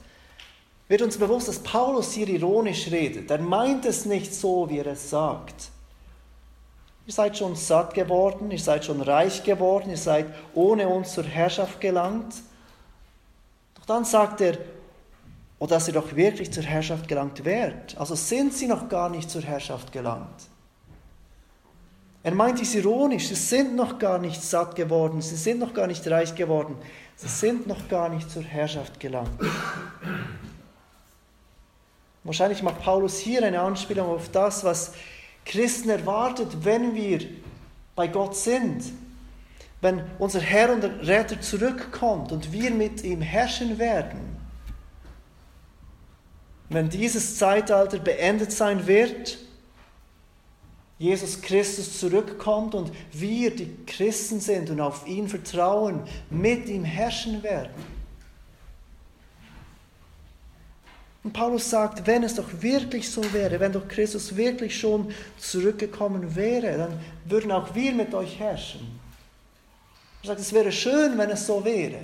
wird 0.89 1.01
uns 1.01 1.17
bewusst, 1.17 1.47
dass 1.47 1.59
Paulus 1.59 2.11
hier 2.11 2.27
ironisch 2.27 2.91
redet. 2.91 3.31
Er 3.31 3.39
meint 3.39 3.85
es 3.85 4.05
nicht 4.05 4.33
so, 4.33 4.69
wie 4.69 4.79
er 4.79 4.87
es 4.87 5.09
sagt. 5.09 5.69
Ihr 7.05 7.13
seid 7.13 7.37
schon 7.37 7.55
satt 7.55 7.93
geworden, 7.93 8.51
ihr 8.51 8.59
seid 8.59 8.85
schon 8.85 9.01
reich 9.01 9.43
geworden, 9.43 9.89
ihr 9.89 9.97
seid 9.97 10.27
ohne 10.53 10.87
uns 10.87 11.13
zur 11.13 11.23
Herrschaft 11.23 11.81
gelangt. 11.81 12.33
Doch 13.83 13.95
dann 13.95 14.05
sagt 14.05 14.39
er, 14.39 14.57
oh, 15.59 15.67
dass 15.67 15.89
ihr 15.89 15.93
doch 15.93 16.15
wirklich 16.15 16.53
zur 16.53 16.63
Herrschaft 16.63 17.05
gelangt 17.09 17.43
wärt. 17.43 17.97
Also 17.97 18.15
sind 18.15 18.53
sie 18.53 18.67
noch 18.67 18.87
gar 18.87 19.09
nicht 19.09 19.29
zur 19.29 19.41
Herrschaft 19.41 19.91
gelangt. 19.91 20.47
Er 22.23 22.33
meint 22.33 22.61
es 22.61 22.73
ironisch, 22.75 23.27
sie 23.27 23.35
sind 23.35 23.75
noch 23.75 23.99
gar 23.99 24.19
nicht 24.19 24.41
satt 24.41 24.77
geworden, 24.77 25.21
sie 25.21 25.35
sind 25.35 25.59
noch 25.59 25.73
gar 25.73 25.87
nicht 25.87 26.07
reich 26.09 26.33
geworden, 26.33 26.77
sie 27.17 27.27
sind 27.27 27.67
noch 27.67 27.89
gar 27.89 28.07
nicht 28.07 28.31
zur 28.31 28.43
Herrschaft 28.43 29.01
gelangt. 29.01 29.37
Wahrscheinlich 32.23 32.63
macht 32.63 32.81
Paulus 32.81 33.17
hier 33.17 33.43
eine 33.43 33.59
Anspielung 33.59 34.07
auf 34.07 34.29
das, 34.29 34.63
was 34.63 34.93
Christen 35.43 35.89
erwartet, 35.89 36.63
wenn 36.63 36.95
wir 36.95 37.19
bei 37.97 38.07
Gott 38.07 38.37
sind. 38.37 38.85
Wenn 39.83 40.01
unser 40.17 40.39
Herr 40.39 40.71
und 40.71 40.81
Retter 41.05 41.41
zurückkommt 41.41 42.31
und 42.31 42.53
wir 42.53 42.71
mit 42.71 43.03
ihm 43.03 43.21
herrschen 43.21 43.77
werden. 43.79 44.37
Wenn 46.69 46.89
dieses 46.89 47.37
Zeitalter 47.37 47.99
beendet 47.99 48.53
sein 48.53 48.87
wird, 48.87 49.37
Jesus 50.97 51.41
Christus 51.41 51.99
zurückkommt 51.99 52.75
und 52.75 52.93
wir, 53.11 53.53
die 53.53 53.75
Christen 53.85 54.39
sind 54.39 54.69
und 54.69 54.79
auf 54.79 55.05
ihn 55.05 55.27
vertrauen, 55.27 56.03
mit 56.29 56.69
ihm 56.69 56.85
herrschen 56.85 57.43
werden. 57.43 57.73
Und 61.25 61.33
Paulus 61.33 61.69
sagt, 61.69 62.07
wenn 62.07 62.23
es 62.23 62.35
doch 62.35 62.47
wirklich 62.61 63.11
so 63.11 63.33
wäre, 63.33 63.59
wenn 63.59 63.73
doch 63.73 63.89
Christus 63.89 64.37
wirklich 64.37 64.79
schon 64.79 65.11
zurückgekommen 65.37 66.37
wäre, 66.37 66.77
dann 66.77 66.99
würden 67.25 67.51
auch 67.51 67.75
wir 67.75 67.91
mit 67.91 68.13
euch 68.13 68.39
herrschen. 68.39 69.02
Er 70.23 70.27
sagt, 70.27 70.39
es 70.39 70.53
wäre 70.53 70.71
schön, 70.71 71.17
wenn 71.17 71.29
es 71.29 71.45
so 71.45 71.63
wäre. 71.63 71.99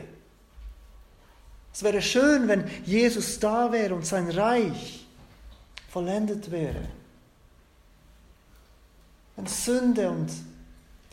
Es 1.73 1.83
wäre 1.83 2.01
schön, 2.01 2.47
wenn 2.49 2.69
Jesus 2.83 3.39
da 3.39 3.71
wäre 3.71 3.95
und 3.95 4.05
sein 4.05 4.29
Reich 4.29 5.05
vollendet 5.89 6.51
wäre. 6.51 6.89
Wenn 9.37 9.47
Sünde 9.47 10.09
und 10.09 10.29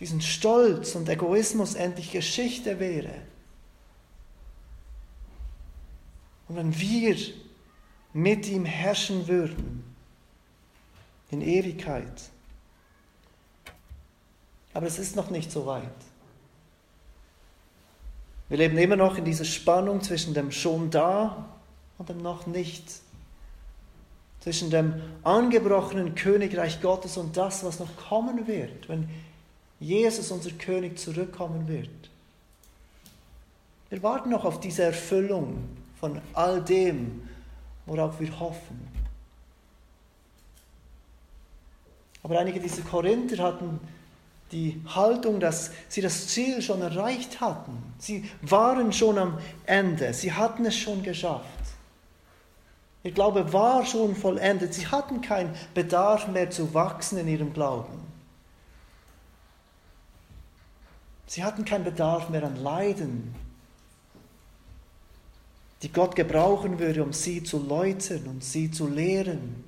diesen 0.01 0.21
Stolz 0.21 0.97
und 0.97 1.09
Egoismus 1.09 1.75
endlich 1.75 2.11
Geschichte 2.11 2.81
wäre. 2.81 3.15
Und 6.49 6.57
wenn 6.57 6.79
wir 6.79 7.17
mit 8.13 8.49
ihm 8.49 8.65
herrschen 8.65 9.29
würden 9.29 9.85
in 11.31 11.41
Ewigkeit. 11.41 12.31
Aber 14.75 14.87
es 14.87 14.99
ist 14.99 15.15
noch 15.15 15.31
nicht 15.31 15.53
so 15.53 15.67
weit. 15.67 16.06
Wir 18.49 18.59
leben 18.59 18.79
immer 18.79 18.97
noch 18.97 19.19
in 19.19 19.25
dieser 19.25 19.45
Spannung 19.45 20.03
zwischen 20.03 20.35
dem 20.35 20.53
schon 20.53 20.91
da 20.91 21.47
und 21.99 22.09
dem 22.09 22.19
noch 22.19 22.47
nicht. 22.47 22.85
Zwischen 24.41 24.71
dem 24.71 24.95
angebrochenen 25.25 26.15
Königreich 26.15 26.81
Gottes 26.81 27.17
und 27.17 27.37
das, 27.37 27.65
was 27.65 27.81
noch 27.81 27.97
kommen 27.97 28.47
wird, 28.47 28.89
wenn 28.89 29.09
Jesus, 29.81 30.31
unser 30.31 30.53
König, 30.53 30.99
zurückkommen 30.99 31.67
wird. 31.67 31.91
Wir 33.91 34.03
warten 34.03 34.31
noch 34.31 34.45
auf 34.45 34.61
diese 34.61 34.85
Erfüllung 34.85 35.65
von 35.99 36.21
all 36.33 36.63
dem, 36.63 37.29
worauf 37.87 38.21
wir 38.21 38.39
hoffen. 38.39 38.89
Aber 42.23 42.39
einige 42.39 42.61
dieser 42.61 42.83
Korinther 42.83 43.43
hatten 43.43 43.81
die 44.53 44.81
Haltung, 44.87 45.41
dass 45.41 45.73
sie 45.89 46.01
das 46.01 46.29
Ziel 46.29 46.63
schon 46.63 46.81
erreicht 46.81 47.41
hatten. 47.41 47.83
Sie 47.99 48.29
waren 48.43 48.93
schon 48.93 49.19
am 49.19 49.39
Ende, 49.65 50.15
sie 50.15 50.33
hatten 50.33 50.65
es 50.67 50.77
schon 50.77 51.03
geschafft. 51.03 51.47
Ihr 53.03 53.13
Glaube 53.13 53.53
war 53.53 53.85
schon 53.87 54.17
vollendet, 54.17 54.75
sie 54.75 54.87
hatten 54.87 55.21
keinen 55.21 55.55
Bedarf 55.75 56.29
mehr 56.29 56.51
zu 56.51 56.75
wachsen 56.75 57.19
in 57.19 57.29
ihrem 57.29 57.53
Glauben. 57.53 58.01
Sie 61.27 61.43
hatten 61.43 61.65
keinen 61.65 61.85
Bedarf 61.85 62.29
mehr 62.29 62.45
an 62.45 62.57
Leiden, 62.57 63.35
die 65.83 65.93
Gott 65.93 66.15
gebrauchen 66.17 66.79
würde, 66.79 67.03
um 67.03 67.13
sie 67.13 67.43
zu 67.43 67.59
läutern 67.59 68.27
und 68.27 68.45
sie 68.45 68.71
zu 68.71 68.87
lehren. 68.87 69.65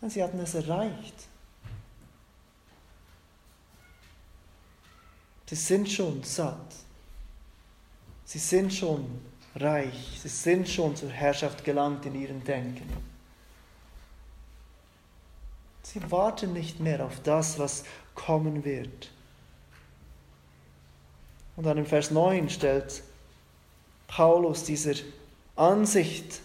Und 0.00 0.10
sie 0.10 0.22
hatten 0.22 0.38
es 0.40 0.54
erreicht. 0.54 1.29
Sie 5.50 5.56
sind 5.56 5.90
schon 5.90 6.22
satt. 6.22 6.76
Sie 8.24 8.38
sind 8.38 8.72
schon 8.72 9.20
reich. 9.56 10.20
Sie 10.22 10.28
sind 10.28 10.68
schon 10.68 10.94
zur 10.94 11.10
Herrschaft 11.10 11.64
gelangt 11.64 12.06
in 12.06 12.14
ihrem 12.14 12.44
Denken. 12.44 12.88
Sie 15.82 16.08
warten 16.08 16.52
nicht 16.52 16.78
mehr 16.78 17.04
auf 17.04 17.20
das, 17.24 17.58
was 17.58 17.82
kommen 18.14 18.64
wird. 18.64 19.10
Und 21.56 21.64
dann 21.64 21.78
im 21.78 21.86
Vers 21.86 22.12
9 22.12 22.48
stellt 22.48 23.02
Paulus 24.06 24.62
dieser 24.62 24.94
Ansicht 25.56 26.42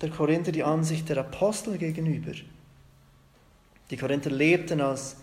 der 0.00 0.08
Korinther 0.08 0.50
die 0.50 0.64
Ansicht 0.64 1.10
der 1.10 1.18
Apostel 1.18 1.76
gegenüber. 1.76 2.32
Die 3.90 3.98
Korinther 3.98 4.30
lebten, 4.30 4.80
als 4.80 5.16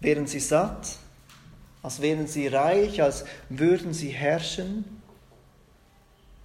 wären 0.00 0.26
sie 0.26 0.40
satt, 0.40 1.01
als 1.82 2.00
wären 2.00 2.26
sie 2.26 2.46
reich, 2.46 3.02
als 3.02 3.24
würden 3.48 3.92
sie 3.92 4.10
herrschen. 4.10 4.84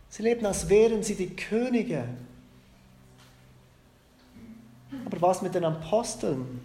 Sie 0.10 0.23
lebten, 0.23 0.45
als 0.45 0.69
wären 0.69 1.04
sie 1.04 1.15
die 1.15 1.36
Könige. 1.36 2.06
Aber 5.06 5.21
was 5.21 5.41
mit 5.41 5.54
den 5.54 5.65
Aposteln? 5.65 6.62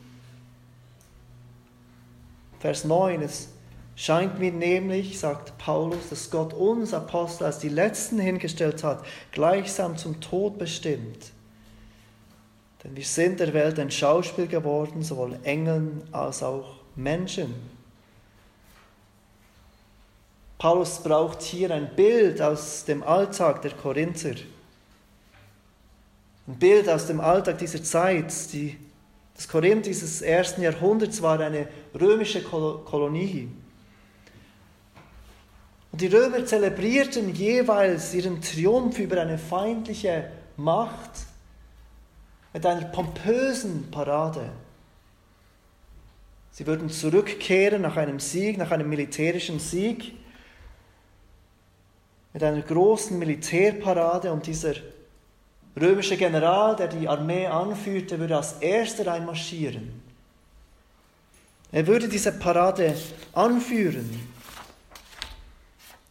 Vers 2.60 2.84
9, 2.84 3.20
es 3.22 3.48
scheint 3.96 4.38
mir 4.38 4.52
nämlich, 4.52 5.18
sagt 5.18 5.58
Paulus, 5.58 6.08
dass 6.08 6.30
Gott 6.30 6.54
uns 6.54 6.94
Apostel 6.94 7.44
als 7.44 7.58
die 7.58 7.68
Letzten 7.68 8.18
hingestellt 8.18 8.84
hat, 8.84 9.04
gleichsam 9.32 9.96
zum 9.96 10.20
Tod 10.20 10.58
bestimmt. 10.58 11.32
Denn 12.82 12.96
wir 12.96 13.04
sind 13.04 13.40
der 13.40 13.52
Welt 13.52 13.78
ein 13.78 13.90
Schauspiel 13.90 14.46
geworden, 14.46 15.02
sowohl 15.02 15.38
Engeln 15.44 16.02
als 16.12 16.42
auch 16.42 16.76
Menschen. 16.96 17.54
Paulus 20.62 21.00
braucht 21.00 21.42
hier 21.42 21.72
ein 21.72 21.90
Bild 21.96 22.40
aus 22.40 22.84
dem 22.84 23.02
Alltag 23.02 23.62
der 23.62 23.72
Korinther. 23.72 24.36
Ein 26.46 26.54
Bild 26.54 26.88
aus 26.88 27.08
dem 27.08 27.20
Alltag 27.20 27.58
dieser 27.58 27.82
Zeit. 27.82 28.32
Die, 28.52 28.78
das 29.34 29.48
Korinth 29.48 29.86
dieses 29.86 30.22
ersten 30.22 30.62
Jahrhunderts 30.62 31.20
war 31.20 31.40
eine 31.40 31.66
römische 32.00 32.44
Kolonie. 32.44 33.48
Und 35.90 36.00
die 36.00 36.06
Römer 36.06 36.46
zelebrierten 36.46 37.34
jeweils 37.34 38.14
ihren 38.14 38.40
Triumph 38.40 39.00
über 39.00 39.20
eine 39.20 39.38
feindliche 39.38 40.30
Macht 40.56 41.26
mit 42.52 42.64
einer 42.64 42.84
pompösen 42.84 43.90
Parade. 43.90 44.52
Sie 46.52 46.64
würden 46.68 46.88
zurückkehren 46.88 47.82
nach 47.82 47.96
einem 47.96 48.20
Sieg, 48.20 48.58
nach 48.58 48.70
einem 48.70 48.88
militärischen 48.88 49.58
Sieg 49.58 50.21
mit 52.32 52.42
einer 52.42 52.62
großen 52.62 53.18
Militärparade 53.18 54.32
und 54.32 54.46
dieser 54.46 54.74
römische 55.78 56.16
General, 56.16 56.76
der 56.76 56.88
die 56.88 57.08
Armee 57.08 57.46
anführte, 57.46 58.18
würde 58.18 58.36
als 58.36 58.54
erster 58.54 59.12
einmarschieren. 59.12 60.02
Er 61.70 61.86
würde 61.86 62.08
diese 62.08 62.32
Parade 62.32 62.94
anführen. 63.32 64.10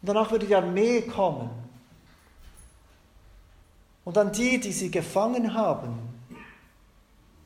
Und 0.01 0.07
danach 0.07 0.31
würde 0.31 0.47
die 0.47 0.55
Armee 0.55 1.01
kommen. 1.01 1.49
Und 4.03 4.17
dann 4.17 4.31
die, 4.31 4.59
die 4.59 4.71
sie 4.71 4.89
gefangen 4.89 5.53
haben, 5.53 5.99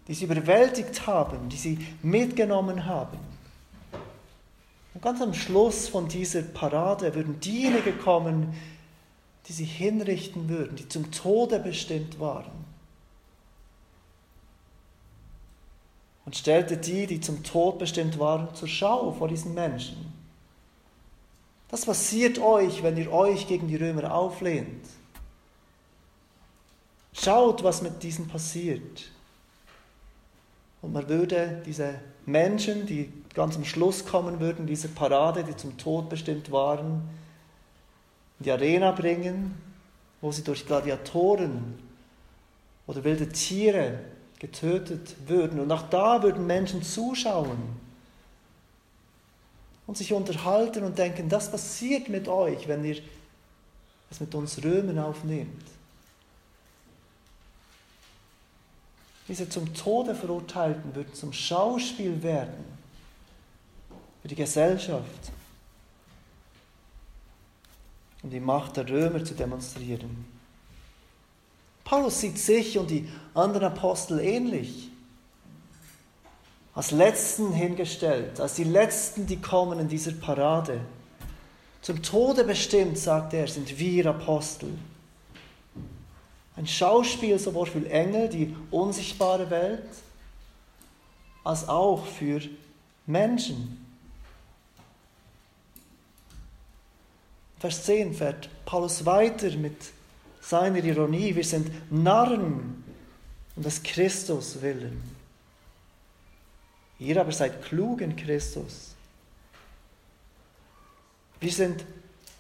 die 0.08 0.14
sie 0.14 0.26
überwältigt 0.26 1.06
haben, 1.06 1.50
die 1.50 1.58
sie 1.58 1.88
mitgenommen 2.02 2.86
haben. 2.86 3.35
Und 4.96 5.02
ganz 5.02 5.22
am 5.22 5.34
Schluss 5.34 5.90
von 5.90 6.08
dieser 6.08 6.42
Parade 6.42 7.14
würden 7.14 7.40
diejenigen 7.42 8.00
kommen, 8.00 8.56
die 9.48 9.54
sie 9.54 9.66
hinrichten 9.66 10.48
würden, 10.48 10.78
die 10.78 10.88
zum 10.88 11.12
Tode 11.12 11.60
bestimmt 11.60 12.20
waren. 12.20 12.66
Und 16.26 16.36
stellte 16.36 16.78
die, 16.78 17.06
die 17.06 17.20
zum 17.20 17.44
Tod 17.44 17.78
bestimmt 17.78 18.18
waren, 18.18 18.56
zur 18.56 18.70
Schau 18.70 19.12
vor 19.12 19.28
diesen 19.28 19.54
Menschen. 19.54 20.14
Das 21.68 21.86
passiert 21.86 22.40
euch, 22.40 22.82
wenn 22.82 22.96
ihr 22.96 23.12
euch 23.12 23.48
gegen 23.48 23.68
die 23.68 23.76
Römer 23.76 24.16
auflehnt. 24.16 24.88
Schaut, 27.12 27.64
was 27.64 27.82
mit 27.82 28.02
diesen 28.02 28.30
passiert. 28.30 29.12
Und 30.82 30.94
man 30.94 31.10
würde 31.10 31.62
diese 31.66 32.00
Menschen, 32.26 32.86
die 32.86 33.12
ganz 33.36 33.58
am 33.58 33.66
Schluss 33.66 34.06
kommen 34.06 34.40
würden, 34.40 34.66
diese 34.66 34.88
Parade, 34.88 35.44
die 35.44 35.56
zum 35.56 35.78
Tod 35.78 36.10
bestimmt 36.10 36.52
waren, 36.52 37.08
in 38.40 38.46
die 38.46 38.52
Arena 38.52 38.92
bringen, 38.92 39.54
wo 40.22 40.32
sie 40.32 40.44
durch 40.44 40.66
Gladiatoren 40.66 41.78
oder 42.88 43.04
wilde 43.04 43.30
Tiere 43.30 44.00
getötet 44.40 45.16
würden. 45.28 45.60
Und 45.60 45.72
auch 45.72 45.84
da 45.90 46.24
würden 46.24 46.48
Menschen 46.48 46.82
zuschauen 46.82 47.58
und 49.86 49.98
sich 49.98 50.14
unterhalten 50.14 50.84
und 50.84 50.98
denken, 50.98 51.30
das 51.30 51.52
passiert 51.52 52.10
mit 52.10 52.28
euch, 52.28 52.68
wenn 52.68 52.84
ihr 52.86 52.98
es 54.10 54.20
mit 54.20 54.34
uns 54.34 54.64
Römern 54.64 55.00
aufnehmt. 55.00 55.64
Diese 59.28 59.50
zum 59.50 59.74
Tode 59.74 60.14
verurteilten 60.14 60.94
würden 60.96 61.14
zum 61.14 61.34
Schauspiel 61.34 62.22
werden 62.22 62.75
für 64.26 64.30
die 64.30 64.36
Gesellschaft, 64.38 65.32
um 68.24 68.32
die 68.32 68.40
Macht 68.40 68.76
der 68.76 68.90
Römer 68.90 69.24
zu 69.24 69.36
demonstrieren. 69.36 70.26
Paulus 71.84 72.22
sieht 72.22 72.40
sich 72.40 72.76
und 72.80 72.90
die 72.90 73.08
anderen 73.36 73.66
Apostel 73.66 74.20
ähnlich. 74.20 74.90
Als 76.74 76.90
Letzten 76.90 77.54
hingestellt, 77.54 78.40
als 78.40 78.56
die 78.56 78.64
Letzten, 78.64 79.28
die 79.28 79.40
kommen 79.40 79.80
in 79.80 79.88
dieser 79.88 80.14
Parade. 80.14 80.82
Zum 81.84 82.02
Tode 82.02 82.46
bestimmt, 82.46 82.98
sagt 82.98 83.36
er, 83.36 83.48
sind 83.48 83.78
wir 83.78 84.08
Apostel. 84.08 84.70
Ein 86.56 86.66
Schauspiel 86.66 87.38
sowohl 87.38 87.68
für 87.68 87.88
Engel, 87.88 88.28
die 88.30 88.56
unsichtbare 88.72 89.52
Welt, 89.52 89.88
als 91.44 91.70
auch 91.70 92.04
für 92.08 92.42
Menschen. 93.06 93.85
Vers 97.66 97.84
10 97.86 98.14
fährt 98.14 98.48
Paulus 98.64 99.08
weiter 99.08 99.50
mit 99.58 99.76
seiner 100.40 100.84
Ironie. 100.84 101.34
Wir 101.34 101.44
sind 101.44 101.92
Narren 101.92 102.84
um 103.56 103.64
des 103.64 103.82
Christus 103.82 104.62
willen. 104.62 105.02
Ihr 107.00 107.20
aber 107.20 107.32
seid 107.32 107.64
klug 107.64 108.02
in 108.02 108.16
Christus. 108.16 108.94
Wir 111.40 111.52
sind 111.52 111.84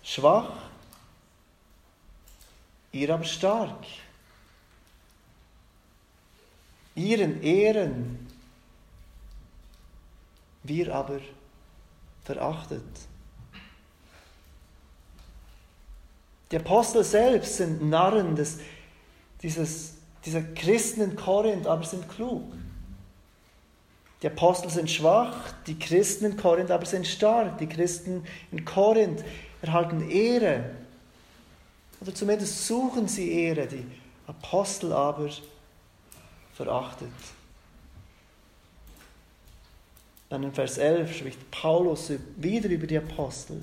schwach, 0.03 0.69
ihr 2.91 3.11
aber 3.11 3.23
stark 3.23 3.83
ihren 6.93 7.41
Ehren, 7.41 8.27
wir 10.61 10.93
aber 10.93 11.19
verachtet. 12.23 12.85
Die 16.55 16.61
Apostel 16.61 17.03
selbst 17.03 17.57
sind 17.57 17.89
Narren 17.89 18.33
des, 18.33 18.59
dieses, 19.41 19.95
dieser 20.23 20.41
Christen 20.41 21.01
in 21.01 21.15
Korinth, 21.17 21.67
aber 21.67 21.83
sind 21.83 22.07
klug. 22.07 22.43
Die 24.21 24.27
Apostel 24.27 24.69
sind 24.69 24.89
schwach, 24.89 25.35
die 25.67 25.77
Christen 25.77 26.23
in 26.23 26.37
Korinth 26.37 26.71
aber 26.71 26.85
sind 26.85 27.05
stark. 27.05 27.57
Die 27.57 27.67
Christen 27.67 28.23
in 28.53 28.63
Korinth 28.63 29.25
erhalten 29.61 30.09
Ehre. 30.09 30.69
Oder 31.99 32.15
zumindest 32.15 32.65
suchen 32.65 33.09
sie 33.09 33.33
Ehre. 33.33 33.67
Die 33.67 33.85
Apostel 34.25 34.93
aber 34.93 35.29
verachtet. 36.53 37.09
Dann 40.29 40.43
in 40.43 40.53
Vers 40.53 40.77
11 40.77 41.17
spricht 41.17 41.51
Paulus 41.51 42.13
wieder 42.37 42.69
über 42.69 42.87
die 42.87 42.97
Apostel. 42.97 43.61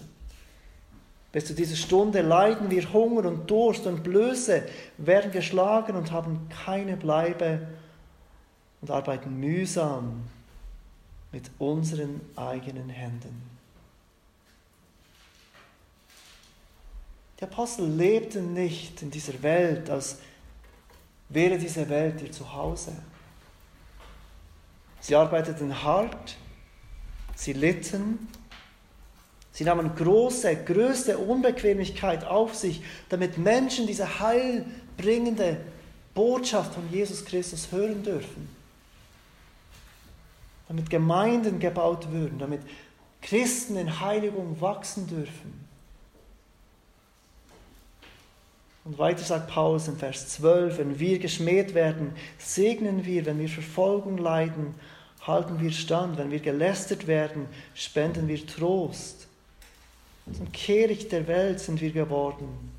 Bis 1.32 1.46
zu 1.46 1.54
dieser 1.54 1.76
Stunde 1.76 2.20
leiden 2.20 2.70
wir 2.70 2.92
Hunger 2.92 3.26
und 3.26 3.50
Durst 3.50 3.86
und 3.86 4.02
Blöße, 4.02 4.64
werden 4.98 5.32
geschlagen 5.32 5.96
und 5.96 6.12
haben 6.12 6.48
keine 6.64 6.96
Bleibe 6.96 7.66
und 8.82 8.90
arbeiten 8.90 9.40
mühsam 9.40 10.24
mit 11.32 11.50
unseren 11.58 12.20
eigenen 12.36 12.90
Händen. 12.90 13.50
Die 17.40 17.44
Apostel 17.44 17.88
lebten 17.88 18.52
nicht 18.52 19.00
in 19.02 19.10
dieser 19.10 19.42
Welt 19.42 19.88
als 19.88 20.18
wäre 21.30 21.58
diese 21.58 21.88
Welt 21.88 22.20
ihr 22.20 22.30
Zuhause. 22.30 22.92
Sie 25.00 25.16
arbeiteten 25.16 25.82
hart, 25.82 26.36
sie 27.34 27.54
litten, 27.54 28.28
sie 29.52 29.64
nahmen 29.64 29.94
große, 29.94 30.56
größte 30.64 31.18
Unbequemlichkeit 31.18 32.24
auf 32.24 32.54
sich, 32.54 32.82
damit 33.08 33.38
Menschen 33.38 33.86
diese 33.86 34.20
heilbringende 34.20 35.58
Botschaft 36.14 36.74
von 36.74 36.90
Jesus 36.90 37.24
Christus 37.24 37.70
hören 37.70 38.02
dürfen. 38.02 38.48
Damit 40.68 40.90
Gemeinden 40.90 41.58
gebaut 41.58 42.10
würden, 42.10 42.38
damit 42.38 42.60
Christen 43.20 43.76
in 43.76 44.00
Heiligung 44.00 44.60
wachsen 44.60 45.06
dürfen. 45.06 45.62
Und 48.84 48.98
weiter 48.98 49.22
sagt 49.22 49.48
Paulus 49.48 49.86
in 49.86 49.96
Vers 49.96 50.28
12, 50.30 50.78
wenn 50.78 50.98
wir 50.98 51.18
geschmäht 51.20 51.74
werden, 51.74 52.12
segnen 52.38 53.04
wir, 53.06 53.24
wenn 53.26 53.38
wir 53.38 53.48
Verfolgung 53.48 54.18
leiden, 54.18 54.74
halten 55.24 55.60
wir 55.60 55.70
stand, 55.70 56.18
wenn 56.18 56.32
wir 56.32 56.40
gelästert 56.40 57.06
werden, 57.06 57.46
spenden 57.74 58.26
wir 58.26 58.44
Trost. 58.44 59.28
Zum 60.30 60.52
Kehricht 60.52 61.10
der 61.10 61.26
Welt 61.26 61.60
sind 61.60 61.80
wir 61.80 61.92
geworden. 61.92 62.70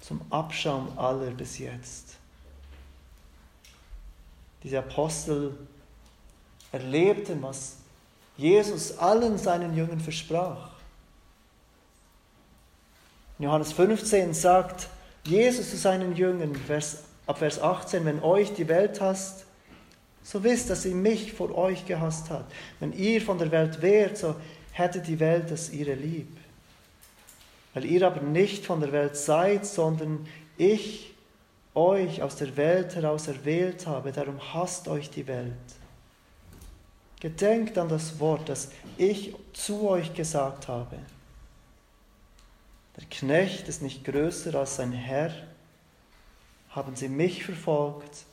zum 0.00 0.20
Abschaum 0.28 0.98
aller 0.98 1.30
bis 1.30 1.58
jetzt. 1.58 2.16
Diese 4.62 4.78
Apostel 4.78 5.56
erlebten, 6.72 7.42
was 7.42 7.76
Jesus 8.36 8.98
allen 8.98 9.38
seinen 9.38 9.74
Jüngern 9.74 10.00
versprach. 10.00 10.70
Johannes 13.38 13.72
15 13.72 14.34
sagt 14.34 14.88
Jesus 15.24 15.70
zu 15.70 15.76
seinen 15.76 16.14
Jüngern, 16.14 16.54
Vers, 16.54 17.04
ab 17.26 17.38
Vers 17.38 17.60
18, 17.60 18.04
wenn 18.04 18.22
euch 18.22 18.52
die 18.52 18.68
Welt 18.68 19.00
hasst, 19.00 19.46
so 20.22 20.42
wisst, 20.42 20.70
dass 20.70 20.82
sie 20.82 20.94
mich 20.94 21.32
vor 21.32 21.56
euch 21.56 21.86
gehasst 21.86 22.30
hat. 22.30 22.44
Wenn 22.80 22.92
ihr 22.92 23.20
von 23.20 23.38
der 23.38 23.50
Welt 23.50 23.80
wärt, 23.82 24.18
so 24.18 24.34
hätte 24.74 25.00
die 25.00 25.20
Welt 25.20 25.50
es 25.52 25.72
ihre 25.72 25.94
lieb. 25.94 26.36
Weil 27.72 27.84
ihr 27.84 28.06
aber 28.06 28.20
nicht 28.20 28.66
von 28.66 28.80
der 28.80 28.92
Welt 28.92 29.16
seid, 29.16 29.64
sondern 29.64 30.26
ich 30.56 31.14
euch 31.74 32.22
aus 32.22 32.36
der 32.36 32.56
Welt 32.56 32.94
heraus 32.94 33.28
erwählt 33.28 33.86
habe, 33.86 34.12
darum 34.12 34.40
hasst 34.52 34.88
euch 34.88 35.10
die 35.10 35.26
Welt. 35.26 35.52
Gedenkt 37.20 37.78
an 37.78 37.88
das 37.88 38.18
Wort, 38.18 38.48
das 38.48 38.70
ich 38.98 39.34
zu 39.52 39.88
euch 39.88 40.12
gesagt 40.12 40.68
habe. 40.68 40.98
Der 42.96 43.04
Knecht 43.06 43.68
ist 43.68 43.80
nicht 43.80 44.04
größer 44.04 44.54
als 44.56 44.76
sein 44.76 44.92
Herr. 44.92 45.32
Haben 46.70 46.96
sie 46.96 47.08
mich 47.08 47.44
verfolgt, 47.44 48.24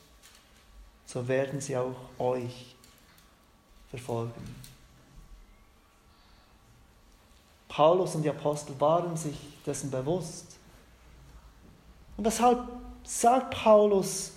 so 1.06 1.28
werden 1.28 1.62
sie 1.62 1.78
auch 1.78 1.96
euch 2.20 2.76
verfolgen. 3.90 4.61
Paulus 7.72 8.16
und 8.16 8.24
die 8.24 8.30
Apostel 8.30 8.78
waren 8.80 9.16
sich 9.16 9.38
dessen 9.66 9.90
bewusst. 9.90 10.58
Und 12.18 12.26
deshalb 12.26 12.60
sagt 13.06 13.56
Paulus 13.56 14.34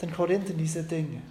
den 0.00 0.12
Korinthern 0.12 0.56
diese 0.56 0.84
Dinge. 0.84 1.22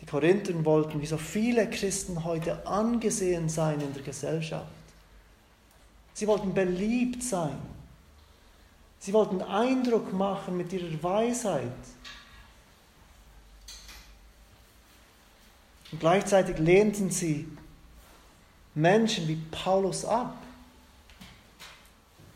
Die 0.00 0.06
Korinther 0.06 0.64
wollten, 0.64 1.02
wie 1.02 1.06
so 1.06 1.18
viele 1.18 1.68
Christen 1.68 2.22
heute, 2.22 2.64
angesehen 2.64 3.48
sein 3.48 3.80
in 3.80 3.92
der 3.92 4.02
Gesellschaft. 4.02 4.70
Sie 6.14 6.28
wollten 6.28 6.54
beliebt 6.54 7.24
sein. 7.24 7.58
Sie 9.00 9.12
wollten 9.12 9.42
Eindruck 9.42 10.12
machen 10.12 10.56
mit 10.56 10.72
ihrer 10.72 11.02
Weisheit. 11.02 11.72
Und 15.92 16.00
gleichzeitig 16.00 16.58
lehnten 16.58 17.10
sie 17.10 17.48
Menschen 18.74 19.26
wie 19.26 19.36
Paulus 19.50 20.04
ab. 20.04 20.36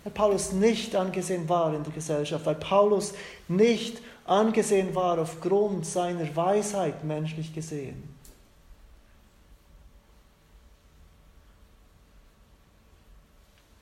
Weil 0.03 0.13
Paulus 0.13 0.53
nicht 0.53 0.95
angesehen 0.95 1.49
war 1.49 1.75
in 1.75 1.83
der 1.83 1.93
Gesellschaft, 1.93 2.45
weil 2.45 2.57
Paulus 2.57 3.15
nicht 3.49 4.03
angesehen 4.27 4.95
war 4.95 5.19
aufgrund 5.19 5.87
seiner 5.87 6.35
Weisheit 6.37 7.05
menschlich 7.05 7.55
gesehen. 7.55 8.15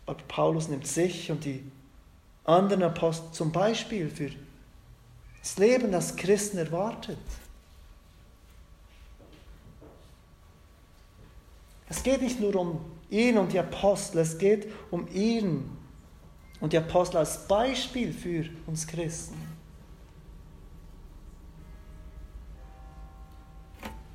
Aber 0.07 0.21
Paulus 0.29 0.69
nimmt 0.69 0.87
sich 0.87 1.31
und 1.31 1.45
die 1.45 1.65
anderen 2.45 2.83
Apostel 2.83 3.33
zum 3.33 3.53
Beispiel 3.53 4.11
für 4.11 4.31
das 5.41 5.59
Leben, 5.59 5.91
das 5.91 6.17
Christen 6.17 6.59
erwartet. 6.59 7.19
Es 11.93 12.03
geht 12.03 12.23
nicht 12.23 12.41
nur 12.41 12.57
um 12.57 12.81
ihn 13.11 13.37
und 13.37 13.53
die 13.53 13.59
Apostel, 13.59 14.21
es 14.21 14.39
geht 14.39 14.67
um 14.91 15.07
ihn 15.09 15.71
und 16.59 16.73
die 16.73 16.79
Apostel 16.79 17.19
als 17.19 17.47
Beispiel 17.47 18.13
für 18.13 18.47
uns 18.67 18.87
Christen. 18.87 19.37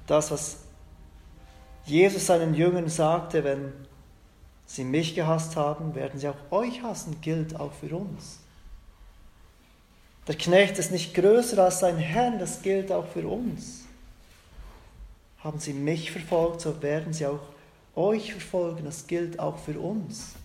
das, 0.08 0.32
was 0.32 0.58
Jesus 1.86 2.26
seinen 2.26 2.56
Jüngern 2.56 2.90
sagte, 2.90 3.44
wenn 3.44 3.74
sie 4.66 4.84
mich 4.84 5.14
gehasst 5.14 5.56
haben, 5.56 5.94
werden 5.94 6.20
sie 6.20 6.30
auch 6.30 6.52
euch 6.52 6.82
hassen, 6.82 7.22
gilt 7.22 7.60
auch 7.60 7.74
für 7.74 7.96
uns. 7.96 8.40
Der 10.28 10.36
Knecht 10.36 10.78
ist 10.80 10.92
nicht 10.92 11.14
größer 11.14 11.64
als 11.64 11.80
sein 11.80 11.98
Herr, 11.98 12.38
das 12.38 12.62
gilt 12.62 12.92
auch 12.92 13.08
für 13.08 13.28
uns. 13.28 13.86
Haben 15.40 15.60
sie 15.60 15.74
mich 15.74 16.12
verfolgt, 16.12 16.62
so 16.62 16.82
werden 16.82 17.14
sie 17.14 17.28
auch 17.28 17.40
euch 17.98 18.32
verfolgen, 18.32 18.86
das 18.86 19.08
gilt 19.08 19.40
auch 19.40 19.58
für 19.58 19.80
uns. 19.80 20.36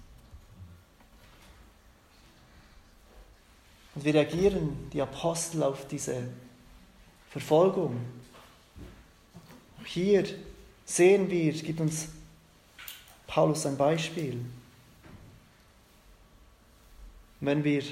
Und 3.94 4.04
wie 4.04 4.10
reagieren 4.10 4.90
die 4.92 5.02
Apostel 5.02 5.62
auf 5.62 5.86
diese 5.86 6.22
Verfolgung? 7.30 8.00
Hier 9.84 10.24
sehen 10.86 11.30
wir, 11.30 11.52
gibt 11.52 11.80
uns 11.80 12.08
Paulus 13.26 13.66
ein 13.66 13.76
Beispiel. 13.76 14.40
Wenn 17.40 17.64
wir 17.64 17.82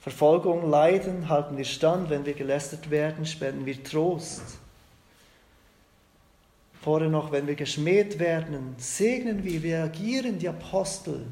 Verfolgung 0.00 0.68
leiden, 0.68 1.28
halten 1.28 1.56
wir 1.56 1.64
stand. 1.64 2.10
Wenn 2.10 2.26
wir 2.26 2.34
gelästert 2.34 2.90
werden, 2.90 3.24
spenden 3.24 3.64
wir 3.66 3.82
Trost. 3.82 4.42
Vorher 6.82 7.08
noch, 7.08 7.30
wenn 7.30 7.46
wir 7.46 7.54
geschmäht 7.54 8.18
werden, 8.18 8.74
segnen 8.76 9.44
wir, 9.44 9.62
reagieren 9.62 10.40
die 10.40 10.48
Apostel 10.48 11.24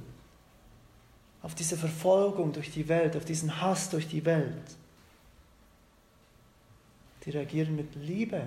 auf 1.43 1.57
diese 1.57 1.77
Verfolgung 1.77 2.53
durch 2.53 2.71
die 2.71 2.87
Welt, 2.89 3.17
auf 3.17 3.25
diesen 3.25 3.61
Hass 3.61 3.91
durch 3.91 4.07
die 4.07 4.25
Welt. 4.25 4.63
Die 7.25 7.31
reagieren 7.31 7.75
mit 7.75 7.97
Liebe. 7.97 8.43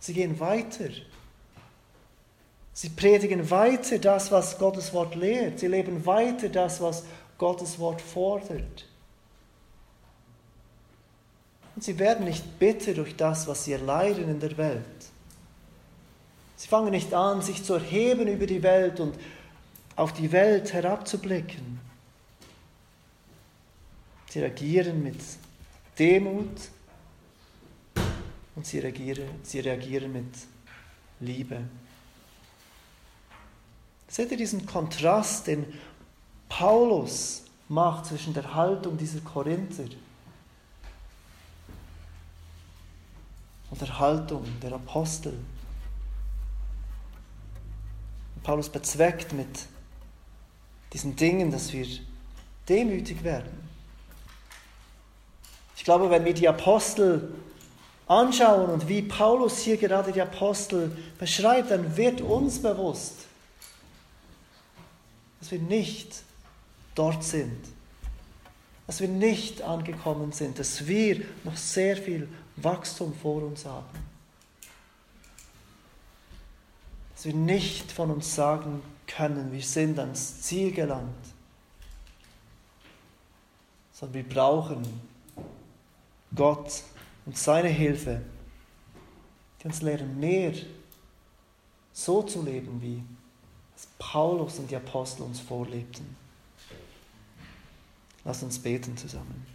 Sie 0.00 0.12
gehen 0.12 0.38
weiter. 0.38 0.90
Sie 2.74 2.90
predigen 2.90 3.50
weiter 3.50 3.98
das, 3.98 4.30
was 4.30 4.58
Gottes 4.58 4.92
Wort 4.92 5.14
lehrt. 5.14 5.60
Sie 5.60 5.68
leben 5.68 6.04
weiter 6.04 6.50
das, 6.50 6.82
was 6.82 7.04
Gottes 7.38 7.78
Wort 7.78 8.02
fordert. 8.02 8.86
Und 11.74 11.82
sie 11.82 11.98
werden 11.98 12.24
nicht 12.24 12.58
bitter 12.58 12.94
durch 12.94 13.16
das, 13.16 13.46
was 13.46 13.64
sie 13.64 13.72
erleiden 13.72 14.28
in 14.28 14.40
der 14.40 14.56
Welt. 14.56 14.84
Sie 16.56 16.68
fangen 16.68 16.92
nicht 16.92 17.12
an, 17.12 17.42
sich 17.42 17.64
zu 17.64 17.74
erheben 17.74 18.28
über 18.28 18.46
die 18.46 18.62
Welt 18.62 19.00
und 19.00 19.14
auf 19.96 20.12
die 20.12 20.30
Welt 20.32 20.72
herabzublicken. 20.72 21.80
Sie 24.30 24.40
reagieren 24.40 25.02
mit 25.02 25.20
Demut, 25.98 26.48
und 28.56 28.66
sie 28.66 28.78
reagieren, 28.78 29.28
sie 29.42 29.60
reagieren 29.60 30.12
mit 30.12 30.32
Liebe. 31.20 31.60
Seht 34.08 34.30
ihr 34.30 34.36
diesen 34.36 34.64
Kontrast, 34.66 35.46
den 35.48 35.66
Paulus 36.48 37.44
macht 37.68 38.06
zwischen 38.06 38.34
der 38.34 38.54
Haltung 38.54 38.96
dieser 38.96 39.20
Korinther 39.20 39.84
und 43.74 43.80
der 43.80 43.98
Haltung 43.98 44.44
der 44.62 44.72
Apostel? 44.72 45.32
Paulus 48.44 48.68
bezweckt 48.68 49.32
mit 49.32 49.66
diesen 50.92 51.16
Dingen, 51.16 51.50
dass 51.50 51.72
wir 51.72 51.84
demütig 52.68 53.24
werden. 53.24 53.50
Ich 55.76 55.82
glaube, 55.82 56.08
wenn 56.08 56.24
wir 56.24 56.34
die 56.34 56.46
Apostel 56.46 57.34
anschauen 58.06 58.70
und 58.70 58.86
wie 58.86 59.02
Paulus 59.02 59.58
hier 59.58 59.76
gerade 59.76 60.12
die 60.12 60.22
Apostel 60.22 60.96
beschreibt, 61.18 61.72
dann 61.72 61.96
wird 61.96 62.20
uns 62.20 62.62
bewusst, 62.62 63.26
dass 65.40 65.50
wir 65.50 65.58
nicht 65.58 66.22
dort 66.94 67.24
sind, 67.24 67.58
dass 68.86 69.00
wir 69.00 69.08
nicht 69.08 69.62
angekommen 69.62 70.30
sind, 70.30 70.60
dass 70.60 70.86
wir 70.86 71.22
noch 71.42 71.56
sehr 71.56 71.96
viel 71.96 72.28
Wachstum 72.56 73.14
vor 73.14 73.42
uns 73.42 73.64
haben. 73.64 73.86
Dass 77.14 77.24
wir 77.24 77.34
nicht 77.34 77.90
von 77.90 78.10
uns 78.10 78.34
sagen 78.34 78.82
können, 79.06 79.52
wir 79.52 79.62
sind 79.62 79.98
ans 79.98 80.42
Ziel 80.42 80.72
gelangt, 80.72 81.14
sondern 83.92 84.14
wir 84.14 84.28
brauchen 84.28 85.00
Gott 86.34 86.82
und 87.26 87.38
seine 87.38 87.68
Hilfe, 87.68 88.22
die 89.60 89.66
uns 89.66 89.82
lehren, 89.82 90.18
mehr 90.18 90.52
so 91.92 92.22
zu 92.22 92.42
leben, 92.42 92.82
wie 92.82 93.02
es 93.76 93.86
Paulus 93.98 94.58
und 94.58 94.70
die 94.70 94.76
Apostel 94.76 95.22
uns 95.22 95.40
vorlebten. 95.40 96.16
Lass 98.24 98.42
uns 98.42 98.58
beten 98.58 98.96
zusammen. 98.96 99.53